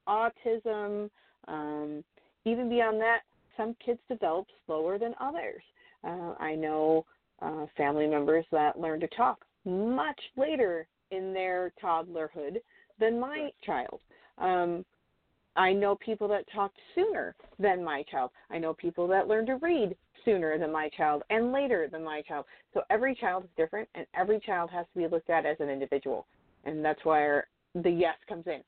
[0.09, 1.11] autism,
[1.49, 2.05] um,
[2.45, 3.21] even beyond that,
[3.57, 5.63] some kids develop slower than others.
[6.05, 7.05] Uh, I know
[7.43, 12.57] uh, family members that learn to talk much later in their toddlerhood
[12.99, 14.01] than my child.
[14.41, 14.85] Um,
[15.57, 18.31] I know people that talked sooner than my child.
[18.51, 22.23] I know people that learn to read sooner than my child and later than my
[22.23, 22.45] child.
[22.73, 25.69] So every child is different, and every child has to be looked at as an
[25.69, 26.27] individual.
[26.65, 28.61] And that's where the yes comes in.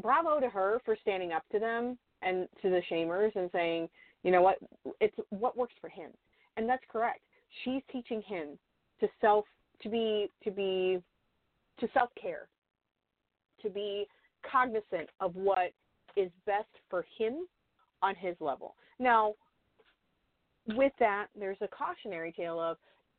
[0.00, 3.88] Bravo to her for standing up to them and to the shamers and saying,
[4.22, 4.58] you know what,
[5.00, 6.10] it's what works for him.
[6.56, 7.20] And that's correct.
[7.64, 8.58] She's teaching him
[9.00, 9.44] to self
[9.82, 11.02] to be to be
[11.80, 12.48] to self care,
[13.62, 14.06] to be
[14.50, 15.72] cognizant of what
[16.16, 17.46] is best for him
[18.02, 18.74] on his level.
[18.98, 19.34] Now,
[20.68, 22.76] with that, there's a cautionary tale of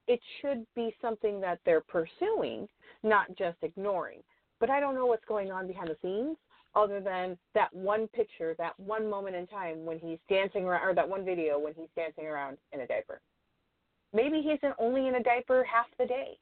[0.08, 2.68] it should be something that they're pursuing,
[3.04, 4.20] not just ignoring.
[4.60, 6.38] But I don't know what's going on behind the scenes
[6.76, 10.94] other than that one picture, that one moment in time when he's dancing around, or
[10.94, 13.20] that one video when he's dancing around in a diaper.
[14.14, 16.38] Maybe he's only in a diaper half the day.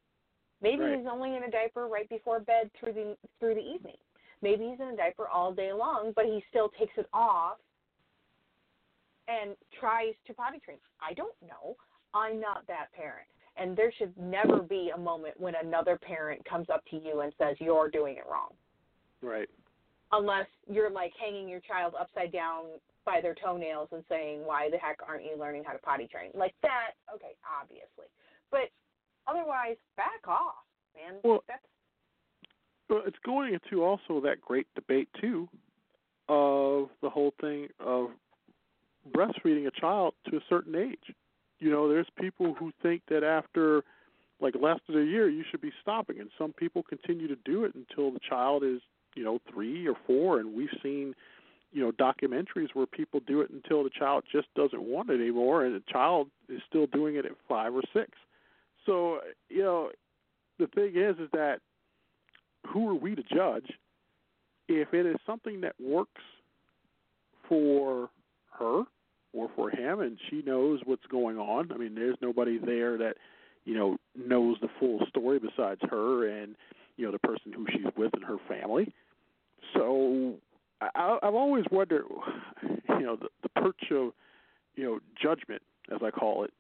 [0.62, 0.98] Maybe Right.
[0.98, 3.98] he's only in a diaper right before bed through the through the evening.
[4.42, 7.58] Maybe he's in a diaper all day long, but he still takes it off
[9.28, 10.78] and tries to potty train.
[11.02, 11.76] I don't know.
[12.14, 13.28] I'm not that parent.
[13.58, 17.34] And there should never be a moment when another parent comes up to you and
[17.38, 18.54] says you're doing it wrong.
[19.22, 19.50] Right.
[20.12, 22.66] Unless you're like hanging your child upside down
[23.06, 26.32] by their toenails and saying, "Why the heck aren't you learning how to potty train?"
[26.34, 28.08] Like that, okay, obviously.
[28.52, 28.70] But
[29.28, 30.56] otherwise, back off,
[30.96, 31.20] man.
[31.24, 31.62] Well, That's
[32.90, 35.48] Well, it's going into also that great debate too
[36.28, 38.10] of the whole thing of
[39.12, 41.14] breastfeeding a child to a certain age.
[41.60, 43.84] You know, there's people who think that after
[44.42, 47.64] like less than a year you should be stopping and some people continue to do
[47.64, 48.82] it until the child is,
[49.16, 51.14] you know, 3 or 4 and we've seen
[51.72, 55.66] you know documentaries where people do it until the child just doesn't want it anymore
[55.66, 58.12] and the child is still doing it at 5 or 6.
[58.86, 59.20] So,
[59.50, 59.90] you know,
[60.60, 61.60] the thing is is that
[62.68, 63.72] who are we to judge
[64.68, 66.22] if it is something that works
[67.48, 68.10] for
[68.60, 68.84] her
[69.34, 71.72] or for him and she knows what's going on?
[71.72, 73.16] I mean there's nobody there that
[73.66, 76.56] you know knows the full story besides her and
[76.98, 78.94] you know the person who she's with and her family.
[79.74, 80.36] So
[80.82, 82.06] i i've always wondered
[82.64, 84.12] you know the, the perch of
[84.76, 85.62] you know judgment
[85.94, 86.52] as i call it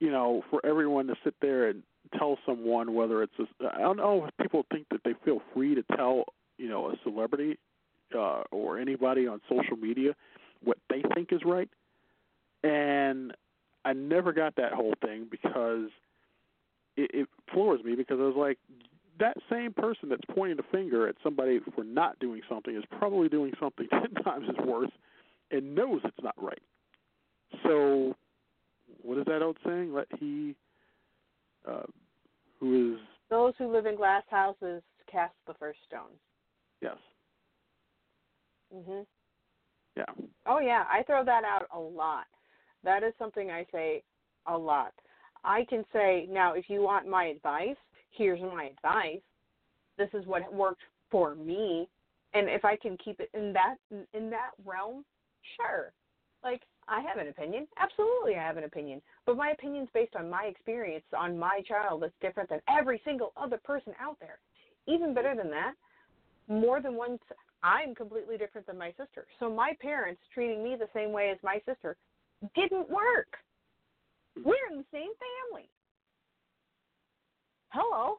[0.00, 1.82] you know for everyone to sit there and
[2.18, 5.74] tell someone whether it's a, I don't know if people think that they feel free
[5.74, 6.24] to tell
[6.58, 7.58] you know a celebrity
[8.14, 10.14] uh, or anybody on social media
[10.62, 11.68] what they think is right,
[12.64, 13.32] and
[13.84, 15.88] I never got that whole thing because
[16.96, 18.58] it, it floors me because I was like
[19.20, 23.28] that same person that's pointing the finger at somebody for not doing something is probably
[23.28, 24.90] doing something ten times as worse
[25.50, 26.62] and knows it's not right.
[27.64, 28.14] So,
[29.02, 29.92] what is that old saying?
[29.92, 30.54] Let he
[31.66, 31.82] uh,
[32.58, 36.18] who is those who live in glass houses cast the first stone.
[36.80, 36.96] yes,
[38.74, 39.06] Mhm.
[39.96, 40.04] yeah,
[40.46, 42.26] Oh yeah, I throw that out a lot.
[42.82, 44.02] That is something I say
[44.46, 44.92] a lot.
[45.44, 47.76] I can say now if you want my advice,
[48.10, 49.22] here's my advice.
[49.98, 51.88] This is what worked for me,
[52.34, 53.76] and if I can keep it in that
[54.12, 55.04] in that realm,
[55.56, 55.92] sure.
[56.42, 57.68] Like I have an opinion.
[57.78, 59.00] Absolutely, I have an opinion.
[59.24, 63.32] But my opinion's based on my experience on my child that's different than every single
[63.36, 64.40] other person out there.
[64.88, 65.74] Even better than that,
[66.48, 67.20] more than once
[67.62, 69.26] I'm completely different than my sister.
[69.38, 71.96] So my parents treating me the same way as my sister
[72.56, 73.38] didn't work.
[74.36, 75.70] We're in the same family.
[77.68, 78.16] Hello.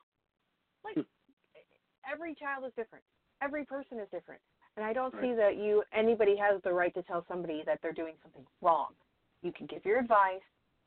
[0.86, 1.01] Like hmm.
[2.09, 3.03] every child is different.
[3.43, 4.39] Every person is different.
[4.78, 7.91] And I don't see that you anybody has the right to tell somebody that they're
[7.91, 8.89] doing something wrong.
[9.43, 10.41] You can give your advice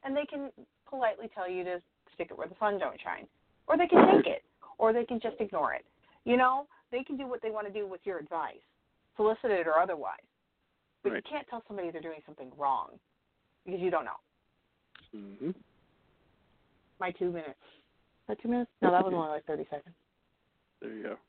[0.04, 0.50] and they can
[0.88, 1.82] politely tell you to
[2.14, 3.26] stick it where the sun don't shine.
[3.66, 4.42] Or they can take it.
[4.78, 5.84] Or they can just ignore it.
[6.24, 8.56] You know, they can do what they want to do with your advice,
[9.16, 10.24] solicited or otherwise.
[11.02, 12.90] But you can't tell somebody they're doing something wrong
[13.64, 14.20] because you don't know.
[15.12, 15.50] hmm
[16.98, 17.58] My two minutes.
[18.28, 18.70] That two minutes?
[18.80, 19.94] No, that was only like thirty seconds.
[20.80, 21.16] There you go.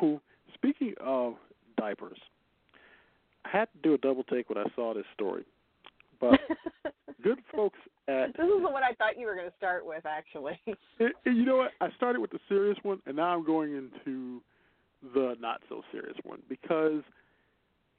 [0.00, 0.20] So,
[0.60, 1.34] speaking of
[1.76, 2.18] diapers,
[3.44, 5.44] I had to do a double take when I saw this story.
[6.20, 6.38] But
[7.22, 10.60] good folks at this is what I thought you were going to start with, actually.
[10.98, 11.72] it, you know what?
[11.80, 14.42] I started with the serious one, and now I'm going into
[15.14, 17.02] the not so serious one because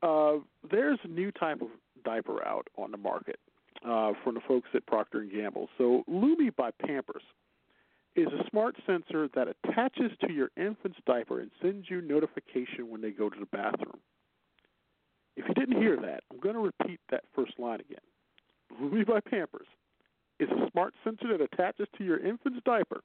[0.03, 0.34] uh,
[0.70, 1.70] there's a new type of
[2.05, 3.39] diaper out on the market
[3.84, 5.68] uh, from the folks at Procter and Gamble.
[5.78, 7.24] So Lumi by Pampers
[8.16, 13.01] is a smart sensor that attaches to your infant's diaper and sends you notification when
[13.01, 13.99] they go to the bathroom.
[15.38, 19.05] If you didn't hear that, I'm going to repeat that first line again.
[19.05, 19.68] By Pampers
[20.39, 23.01] is a smart sensor that attaches to your infant's diaper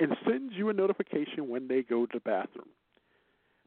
[0.00, 2.68] and sends you a notification when they go to the bathroom.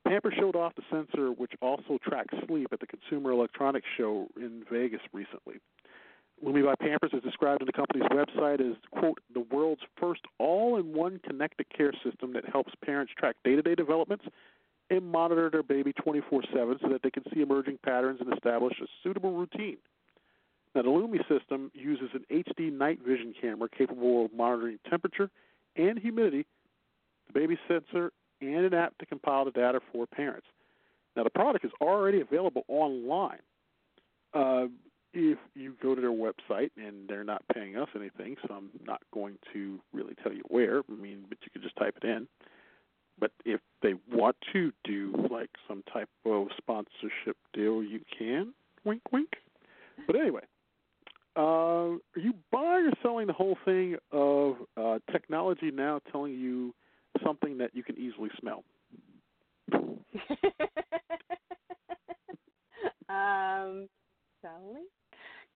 [0.07, 4.63] Pampers showed off the sensor, which also tracks sleep, at the Consumer Electronics Show in
[4.72, 5.55] Vegas recently.
[6.46, 10.78] Lumi by Pampers is described on the company's website as, quote, the world's first all
[10.78, 14.26] in one connected care system that helps parents track day to day developments
[14.90, 18.74] and monitor their baby 24 7 so that they can see emerging patterns and establish
[18.82, 19.78] a suitable routine.
[20.74, 25.30] Now, the Lumi system uses an HD night vision camera capable of monitoring temperature
[25.76, 26.46] and humidity,
[27.28, 28.12] the baby sensor,
[28.42, 30.48] and an app to compile the data for parents.
[31.16, 33.40] Now, the product is already available online.
[34.34, 34.68] Uh,
[35.14, 39.01] if you go to their website and they're not paying us anything, so I'm not
[39.14, 40.80] going to really tell you where.
[40.80, 42.28] I mean, but you could just type it in.
[43.20, 48.53] But if they want to do like some type of sponsorship deal, you can.
[48.86, 49.30] Wink, wink.
[50.07, 50.43] But anyway,
[51.36, 56.74] uh, are you buying or selling the whole thing of uh, technology now telling you
[57.24, 58.64] something that you can easily smell?
[63.10, 63.88] um,
[64.41, 64.86] Sally?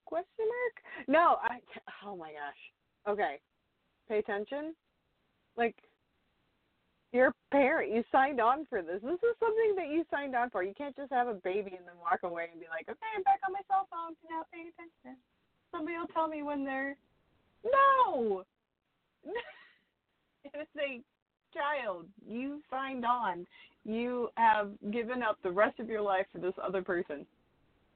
[0.06, 1.08] Question mark?
[1.08, 1.58] No, I.
[2.04, 2.62] Oh my gosh.
[3.08, 3.40] Okay,
[4.08, 4.74] pay attention.
[5.56, 5.76] Like,
[7.12, 7.92] you're parent.
[7.92, 9.00] You signed on for this.
[9.02, 10.62] This is something that you signed on for.
[10.62, 13.22] You can't just have a baby and then walk away and be like, okay, I'm
[13.22, 14.16] back on my cell phone.
[14.28, 15.20] Now paying attention.
[15.70, 16.96] Somebody will tell me when they're.
[17.64, 18.42] No.
[20.44, 21.00] it's a
[21.54, 22.06] child.
[22.28, 23.46] You signed on.
[23.84, 27.26] You have given up the rest of your life for this other person.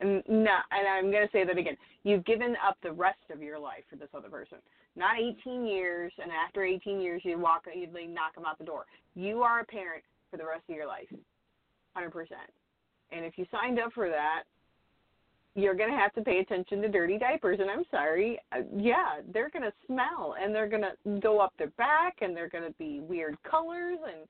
[0.01, 1.77] No, and I'm going to say that again.
[2.05, 4.59] You've given up the rest of your life for this other person.
[4.95, 8.87] Not 18 years, and after 18 years, you walk, you knock them out the door.
[9.15, 11.09] You are a parent for the rest of your life,
[11.97, 12.11] 100%.
[13.11, 14.45] And if you signed up for that,
[15.55, 17.59] you're going to have to pay attention to dirty diapers.
[17.61, 21.53] And I'm sorry, uh, yeah, they're going to smell, and they're going to go up
[21.59, 24.29] their back, and they're going to be weird colors, and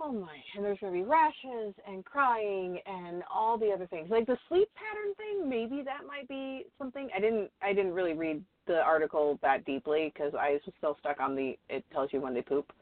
[0.00, 4.10] oh my, and there's going to be rashes and crying and all the other things.
[4.10, 7.08] Like the sleep pattern thing, maybe that might be something.
[7.14, 11.20] I didn't I didn't really read the article that deeply because I was still stuck
[11.20, 12.72] on the it tells you when they poop.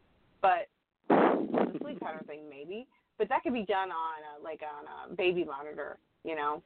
[0.43, 0.69] But
[1.09, 2.87] the sleep pattern thing maybe,
[3.19, 6.63] but that could be done on a, like on a baby monitor, you know.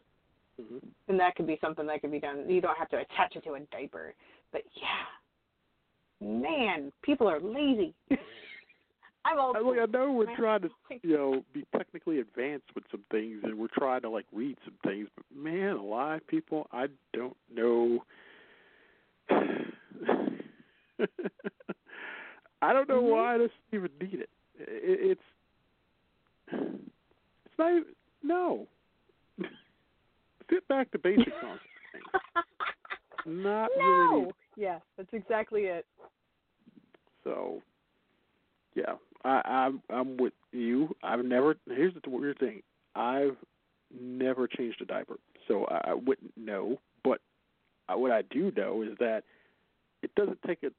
[0.61, 0.79] Mm-hmm.
[1.09, 2.49] And that could be something that could be done.
[2.49, 4.15] You don't have to attach it to a diaper.
[4.53, 5.07] But yeah.
[6.23, 7.95] Man, people are lazy.
[9.25, 9.57] I'm old.
[9.57, 10.71] I, look, I know we're trying to,
[11.03, 14.75] you know, be technically advanced with some things, and we're trying to like read some
[14.85, 15.09] things.
[15.17, 18.05] But man, a lot of people, I don't know.
[22.63, 23.11] I don't know Mhm.
[23.11, 24.31] why this even need it.
[24.59, 25.19] it.
[25.19, 25.23] It's
[26.53, 28.67] it's not even no.
[30.51, 31.33] Sit back to basic
[31.93, 32.07] things.
[33.25, 33.87] Not really.
[33.87, 34.19] no.
[34.21, 34.35] needed.
[34.57, 35.87] Yeah, that's exactly it.
[37.25, 37.63] So,
[38.75, 38.95] yeah,
[39.25, 40.95] I, I'm I'm with you.
[41.03, 41.57] I've never.
[41.67, 42.63] Here's the weird thing.
[42.95, 43.37] I've
[43.99, 45.17] never changed a diaper,
[45.49, 46.79] so I, I wouldn't know.
[47.05, 47.21] But
[47.89, 49.25] I, what I do know is that
[50.03, 50.71] it doesn't take a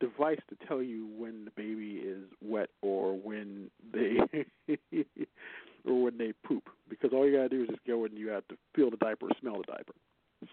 [0.00, 4.18] device to tell you when the baby is wet or when they
[5.86, 8.46] or when they poop, because all you gotta do is just go and you have
[8.48, 9.94] to feel the diaper, smell the diaper.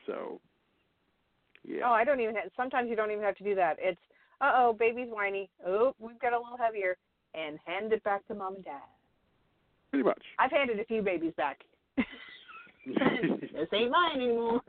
[0.05, 0.39] So,
[1.63, 1.81] yeah.
[1.85, 3.77] Oh, I don't even have, sometimes you don't even have to do that.
[3.79, 3.99] It's
[4.43, 5.49] uh oh, baby's whiny.
[5.65, 6.97] Oh, we've got a little heavier
[7.33, 8.81] and hand it back to mom and dad.
[9.89, 10.21] pretty much.
[10.39, 11.61] I've handed a few babies back.
[11.97, 14.61] this ain't mine anymore.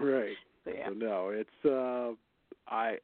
[0.00, 0.36] right.
[0.64, 0.88] So yeah.
[0.88, 2.14] So no, it's uh
[2.68, 2.96] I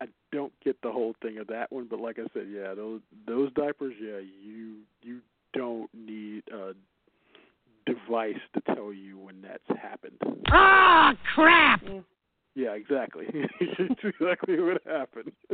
[0.00, 3.00] I don't get the whole thing of that one, but like I said, yeah, those
[3.26, 5.20] those diapers, yeah, you you
[5.52, 6.72] don't need a
[7.86, 10.16] device to tell you when that's happened.
[10.48, 11.82] Ah, crap!
[12.54, 13.26] Yeah, exactly.
[13.60, 15.32] it's exactly what happened.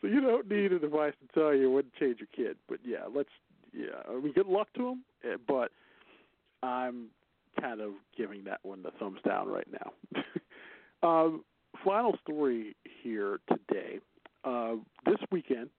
[0.00, 2.56] so you don't need a device to tell you when to change your kid.
[2.68, 3.28] But yeah, let's
[3.72, 5.70] yeah, I mean good luck to them, eh, but
[6.62, 7.08] I'm
[7.60, 10.22] kind of giving that one the thumbs down right now.
[11.08, 11.44] um,
[11.84, 14.00] final story here today.
[14.44, 15.70] Uh, this weekend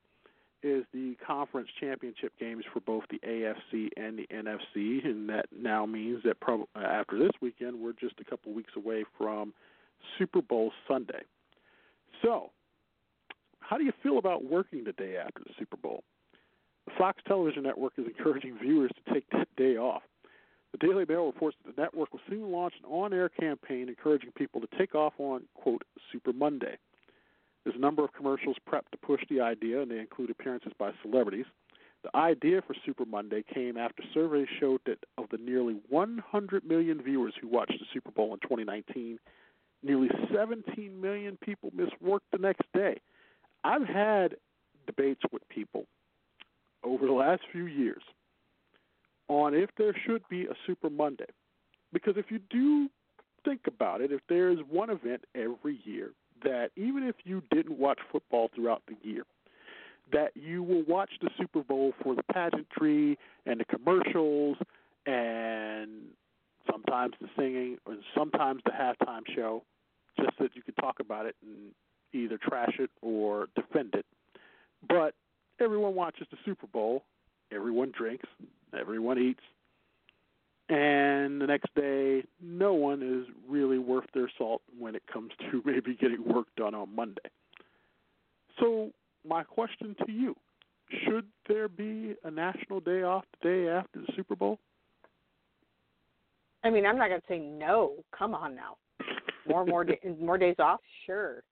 [0.63, 5.86] is the conference championship games for both the AFC and the NFC, and that now
[5.86, 9.53] means that prob- after this weekend, we're just a couple weeks away from
[10.22, 11.24] Super Bowl Sunday.
[12.22, 12.51] So,
[13.59, 16.03] how do you feel about working the day after the Super Bowl?
[16.86, 20.03] The Fox Television Network is encouraging viewers to take that day off.
[20.74, 24.32] The Daily Mail reports that the network will soon launch an on air campaign encouraging
[24.34, 26.78] people to take off on, quote, Super Monday.
[27.63, 30.91] There's a number of commercials prepped to push the idea, and they include appearances by
[31.01, 31.45] celebrities.
[32.03, 37.01] The idea for Super Monday came after surveys showed that of the nearly 100 million
[37.01, 39.19] viewers who watched the Super Bowl in 2019,
[39.84, 43.00] nearly 17 million people miss work the next day.
[43.64, 44.36] I've had
[44.86, 45.86] debates with people
[46.84, 48.02] over the last few years
[49.28, 51.26] on if there should be a Super Monday.
[51.94, 52.90] Because if you do
[53.46, 56.12] think about it, if there's one event every year
[56.44, 59.24] that even if you didn't watch football throughout the year,
[60.12, 64.58] that you will watch the Super Bowl for the pageantry and the commercials
[65.06, 65.90] and
[66.70, 69.64] sometimes the singing and sometimes the halftime show,
[70.18, 71.72] just so that you can talk about it and
[72.14, 74.05] either trash it or defend it.
[74.88, 75.14] But
[75.59, 77.03] everyone watches the Super Bowl,
[77.51, 78.28] everyone drinks,
[78.78, 79.43] everyone eats,
[80.72, 85.62] and the next day, no one is really worth their salt when it comes to
[85.66, 87.30] maybe getting work done on Monday.
[88.59, 88.91] So,
[89.28, 90.36] my question to you
[91.05, 94.59] should there be a national day off the day after the Super Bowl?
[96.64, 97.95] I mean, I'm not going to say no.
[98.18, 98.78] Come on now.
[99.47, 100.80] More more da- more days off?
[101.05, 101.43] Sure.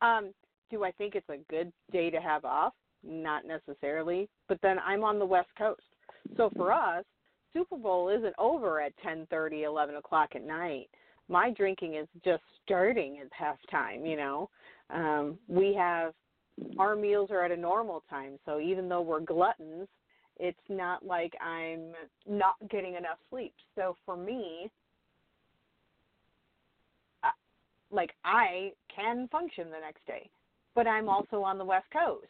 [0.00, 0.32] Um,
[0.70, 2.72] do I think it's a good day to have off?
[3.04, 4.28] Not necessarily.
[4.48, 5.82] But then I'm on the West Coast.
[6.36, 7.04] So for us,
[7.52, 10.88] Super Bowl isn't over at 10:30, 11 o'clock at night.
[11.28, 14.08] My drinking is just starting at halftime.
[14.08, 14.50] You know,
[14.90, 16.14] um, we have
[16.78, 18.38] our meals are at a normal time.
[18.44, 19.88] So even though we're gluttons,
[20.38, 21.92] it's not like I'm
[22.28, 23.54] not getting enough sleep.
[23.74, 24.70] So for me,
[27.22, 27.30] I-
[27.90, 30.28] like I can function the next day,
[30.74, 31.10] but I'm mm-hmm.
[31.10, 32.26] also on the West Coast.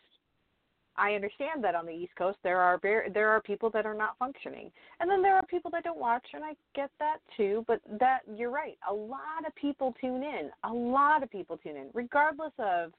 [0.99, 3.95] I understand that on the East Coast there are ver- there are people that are
[3.95, 7.65] not functioning, and then there are people that don't watch, and I get that too.
[7.67, 8.79] But that you're right.
[8.89, 10.51] A lot of people tune in.
[10.65, 12.93] A lot of people tune in, regardless of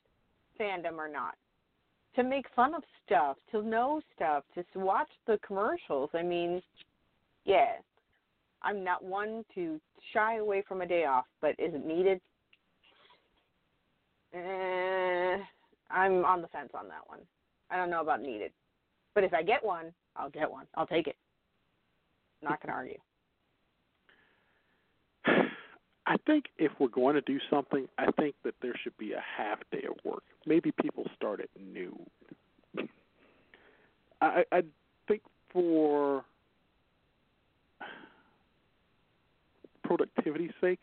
[0.59, 1.35] fandom or not,
[2.15, 6.09] to make fun of stuff, to know stuff, to watch the commercials.
[6.13, 6.61] I mean,
[7.45, 7.73] yeah,
[8.61, 9.79] I'm not one to
[10.13, 12.19] shy away from a day off, but is it needed?
[14.33, 15.37] Eh,
[15.89, 17.19] I'm on the fence on that one.
[17.69, 18.51] I don't know about needed,
[19.15, 20.65] but if I get one, I'll get one.
[20.75, 21.15] I'll take it.
[22.41, 22.97] Not gonna argue.
[26.07, 29.21] I think if we're going to do something, I think that there should be a
[29.37, 30.23] half day of work.
[30.45, 31.99] Maybe people start at noon.
[34.21, 34.61] I, I
[35.09, 36.23] think for
[39.83, 40.79] productivity's sake,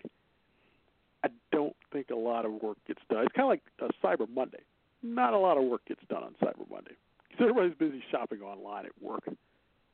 [1.25, 3.25] I don't think a lot of work gets done.
[3.25, 4.61] It's kind of like a Cyber Monday.
[5.03, 6.97] Not a lot of work gets done on Cyber Monday
[7.31, 9.23] because everybody's busy shopping online at work.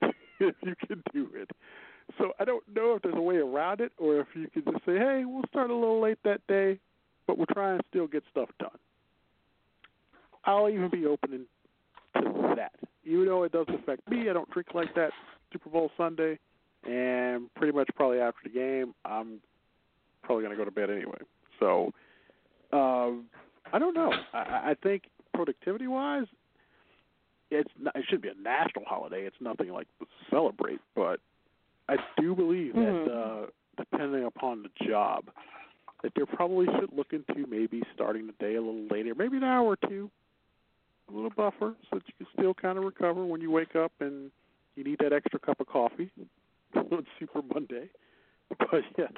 [0.02, 1.48] if you can do it.
[2.18, 4.84] So I don't know if there's a way around it or if you can just
[4.84, 6.78] say, hey, we'll start a little late that day,
[7.26, 8.70] but we'll try and still get stuff done.
[10.44, 11.46] I'll even be open
[12.16, 12.72] to that.
[13.04, 15.10] Even though it doesn't affect me, I don't drink like that
[15.52, 16.38] Super Bowl Sunday,
[16.84, 19.40] and pretty much probably after the game, I'm
[20.22, 21.18] probably going to go to bed anyway.
[21.58, 21.92] So
[22.72, 23.26] um,
[23.72, 24.12] I don't know.
[24.32, 25.04] I, I think
[25.34, 26.26] productivity-wise,
[27.50, 29.22] it's not, it should be a national holiday.
[29.22, 31.20] It's nothing like to celebrate, but
[31.90, 33.08] I do believe that Mhm.
[33.08, 35.28] uh, depending upon the job,
[36.02, 39.44] that they probably should look into maybe starting the day a little later, maybe an
[39.44, 40.10] hour or two,
[41.08, 43.92] a little buffer, so that you can still kind of recover when you wake up
[44.00, 44.30] and
[44.76, 46.10] you need that extra cup of coffee
[46.74, 47.90] on Super Monday.
[48.58, 49.12] But yes,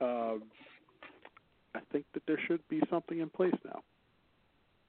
[0.00, 0.50] um,
[1.74, 3.82] I think that there should be something in place now.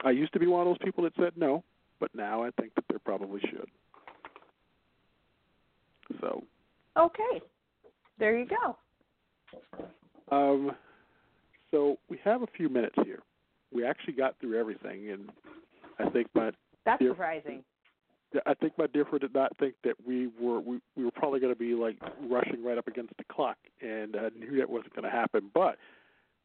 [0.03, 1.63] I used to be one of those people that said no,
[1.99, 3.69] but now I think that there probably should.
[6.21, 6.43] So,
[6.97, 7.41] Okay,
[8.19, 8.77] there you go.
[10.31, 10.71] um,
[11.71, 13.19] so we have a few minutes here.
[13.73, 15.29] We actually got through everything, and
[15.99, 16.51] I think my
[16.85, 17.09] That's Yeah.
[17.09, 17.63] surprising.
[18.45, 21.53] I think my differ did not think that we were we, we were probably going
[21.53, 21.97] to be like
[22.29, 25.49] rushing right up against the clock, and I knew that wasn't going to happen.
[25.53, 25.77] But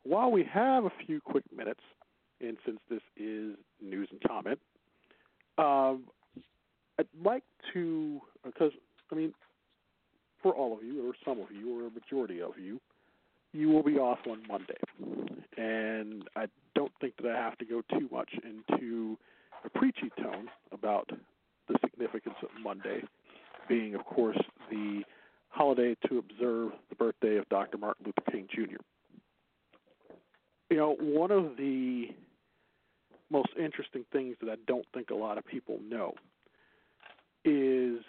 [0.04, 1.80] while we have a few quick minutes,
[2.40, 4.58] and since this is news and comment,
[5.58, 6.04] um,
[6.98, 8.72] I'd like to because
[9.10, 9.34] I mean,
[10.42, 12.80] for all of you or some of you or a majority of you,
[13.52, 14.78] you will be off on Monday,
[15.56, 19.18] and I don't think that I have to go too much into
[19.64, 21.10] a preachy tone about
[21.68, 23.02] the significance of Monday
[23.68, 24.38] being, of course,
[24.70, 25.02] the
[25.48, 27.78] holiday to observe the birthday of Dr.
[27.78, 28.76] Martin Luther King Jr.
[30.70, 32.06] You know, one of the
[33.30, 36.14] most interesting things that I don't think a lot of people know
[37.44, 38.00] is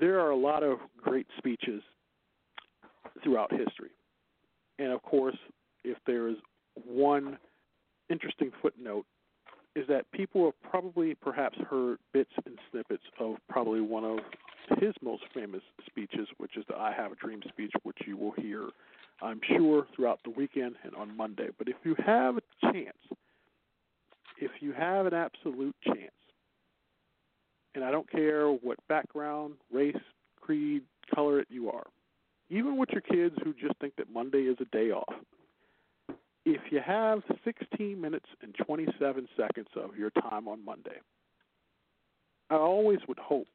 [0.00, 1.82] there are a lot of great speeches
[3.22, 3.90] throughout history.
[4.78, 5.36] And of course,
[5.84, 6.36] if there is
[6.84, 7.38] one
[8.10, 9.06] interesting footnote
[9.74, 14.18] is that people have probably perhaps heard bits and snippets of probably one of
[14.78, 18.32] his most famous speeches, which is the I Have a Dream speech, which you will
[18.32, 18.68] hear,
[19.22, 21.48] I'm sure, throughout the weekend and on Monday.
[21.58, 22.96] But if you have a chance,
[24.38, 26.12] if you have an absolute chance,
[27.76, 29.94] and I don't care what background, race,
[30.40, 30.82] creed,
[31.14, 31.84] color it you are,
[32.48, 35.14] even with your kids who just think that Monday is a day off,
[36.46, 40.98] if you have 16 minutes and 27 seconds of your time on Monday,
[42.48, 43.48] I always would hope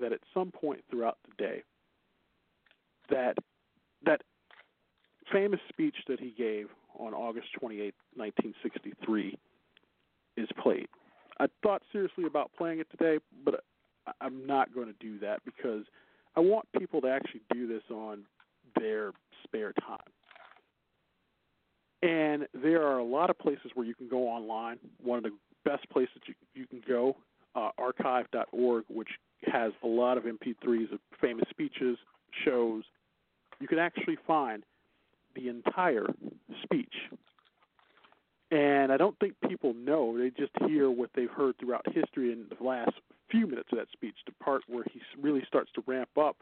[0.00, 1.62] that at some point throughout the day,
[3.10, 3.36] that
[4.04, 4.22] that
[5.32, 6.68] famous speech that he gave
[6.98, 9.38] on August 28, 1963,
[10.36, 10.88] is played.
[11.38, 13.64] I thought seriously about playing it today, but
[14.20, 15.84] I'm not going to do that because
[16.36, 18.24] I want people to actually do this on
[18.78, 19.12] their
[19.44, 19.98] spare time.
[22.02, 24.78] And there are a lot of places where you can go online.
[25.02, 25.32] One of the
[25.64, 27.16] best places you, you can go,
[27.54, 29.08] uh, archive.org, which
[29.46, 31.98] has a lot of MP3s of famous speeches,
[32.44, 32.84] shows.
[33.60, 34.62] You can actually find
[35.34, 36.06] the entire
[36.62, 36.94] speech.
[38.50, 40.16] And I don't think people know.
[40.16, 42.92] They just hear what they've heard throughout history in the last
[43.30, 46.36] few minutes of that speech, the part where he really starts to ramp up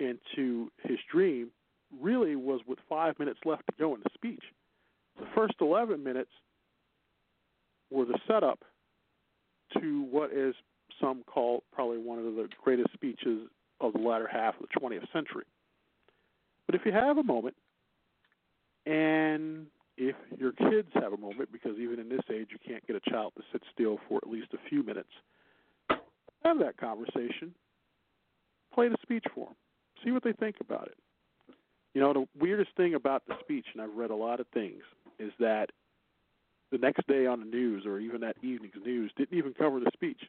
[0.00, 1.50] into his dream,
[2.00, 4.42] really was with five minutes left to go in the speech.
[5.18, 6.30] The first 11 minutes
[7.90, 8.60] were the setup
[9.78, 10.54] to what is
[11.00, 13.48] some call probably one of the greatest speeches
[13.80, 15.44] of the latter half of the 20th century.
[16.66, 17.54] But if you have a moment,
[18.86, 19.66] and
[19.96, 23.10] if your kids have a moment, because even in this age you can't get a
[23.10, 25.10] child to sit still for at least a few minutes,
[26.44, 27.54] have that conversation.
[28.72, 29.56] Play the speech for them.
[30.04, 30.96] See what they think about it.
[31.94, 34.82] You know, the weirdest thing about the speech, and I've read a lot of things,
[35.18, 35.70] is that
[36.72, 39.90] the next day on the news or even that evening's news didn't even cover the
[39.92, 40.20] speech.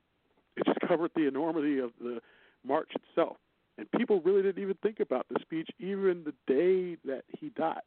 [0.56, 2.22] It just covered the enormity of the
[2.66, 3.38] march itself.
[3.78, 7.82] And people really didn't even think about the speech even the day that he died.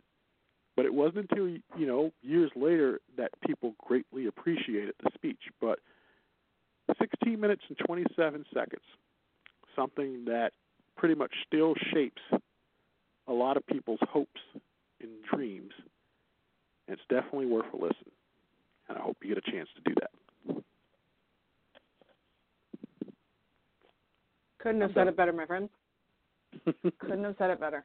[0.78, 5.40] But it wasn't until, you know, years later that people greatly appreciated the speech.
[5.60, 5.80] But
[7.00, 8.84] 16 minutes and 27 seconds,
[9.74, 10.52] something that
[10.96, 12.22] pretty much still shapes
[13.26, 14.40] a lot of people's hopes
[15.00, 15.72] and dreams.
[16.86, 18.12] It's definitely worth a listen.
[18.88, 20.62] And I hope you get a chance to do that.
[24.58, 25.68] Couldn't have said it better, my friend.
[27.00, 27.84] Couldn't have said it better.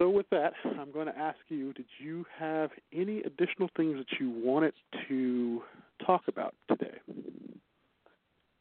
[0.00, 4.18] So, with that, I'm going to ask you did you have any additional things that
[4.18, 4.72] you wanted
[5.08, 5.60] to
[6.06, 6.96] talk about today?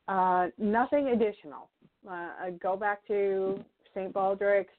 [0.10, 1.70] Uh, nothing additional.
[2.06, 3.64] Uh, I go back to
[3.96, 4.14] St.
[4.14, 4.74] Baldrick's.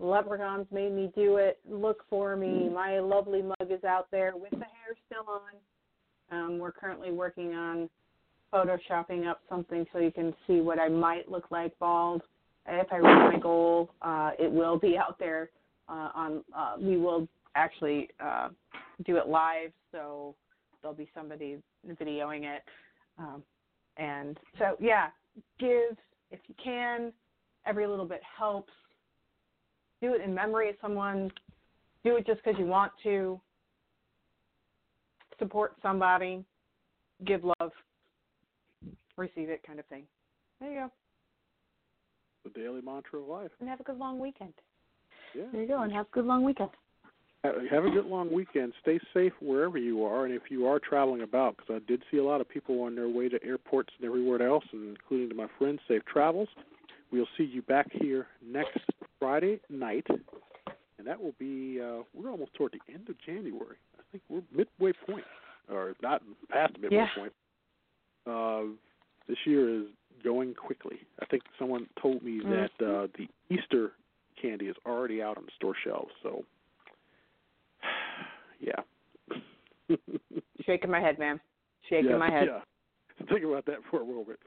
[0.00, 1.60] Leprechauns made me do it.
[1.64, 2.68] Look for me.
[2.68, 6.36] My lovely mug is out there with the hair still on.
[6.36, 7.88] Um, we're currently working on
[8.52, 12.22] photoshopping up something so you can see what I might look like bald.
[12.66, 15.50] If I reach my goal, uh, it will be out there.
[15.88, 18.48] Uh, on uh, we will actually uh,
[19.04, 20.34] do it live, so
[20.80, 21.58] there'll be somebody
[22.00, 22.62] videoing it.
[23.18, 23.42] Um,
[23.96, 25.08] and so, yeah,
[25.58, 25.96] give
[26.30, 27.12] if you can.
[27.66, 28.72] Every little bit helps.
[30.02, 31.30] Do it in memory of someone.
[32.04, 33.40] Do it just because you want to.
[35.38, 36.44] Support somebody.
[37.24, 37.72] Give love.
[39.16, 40.04] Receive it, kind of thing.
[40.60, 40.90] There you go.
[42.44, 43.50] The daily mantra of life.
[43.60, 44.52] And have a good long weekend.
[45.34, 45.44] Yeah.
[45.52, 45.82] There you go.
[45.82, 46.70] And have a good long weekend.
[47.42, 48.72] Have a good long weekend.
[48.80, 52.16] Stay safe wherever you are, and if you are traveling about, because I did see
[52.16, 55.34] a lot of people on their way to airports and everywhere else, and including to
[55.34, 56.48] my friends, safe travels.
[57.12, 58.78] We'll see you back here next
[59.18, 63.76] Friday night, and that will be uh, we're almost toward the end of January.
[63.98, 65.24] I think we're midway point,
[65.70, 67.08] or not past the midway Yeah.
[67.14, 67.32] point.
[68.26, 68.62] Uh,
[69.28, 69.86] this year is
[70.22, 71.00] going quickly.
[71.20, 72.50] I think someone told me Mhm.
[72.78, 73.92] that uh, the Easter
[74.44, 76.12] candy is already out on the store shelves.
[76.22, 76.44] So,
[78.60, 79.96] yeah.
[80.66, 81.40] Shaking my head, man.
[81.88, 82.48] Shaking yeah, my head.
[82.48, 83.26] Yeah.
[83.30, 84.38] Think about that for a moment.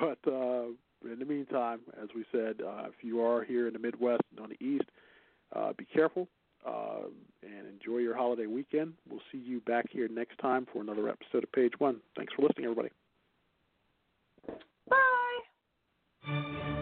[0.00, 0.66] But uh,
[1.10, 4.40] in the meantime, as we said, uh, if you are here in the Midwest and
[4.40, 4.84] on the East,
[5.54, 6.28] uh, be careful
[6.66, 7.06] uh,
[7.42, 8.94] and enjoy your holiday weekend.
[9.08, 12.00] We'll see you back here next time for another episode of Page One.
[12.16, 12.90] Thanks for listening, everybody.
[14.88, 16.80] Bye.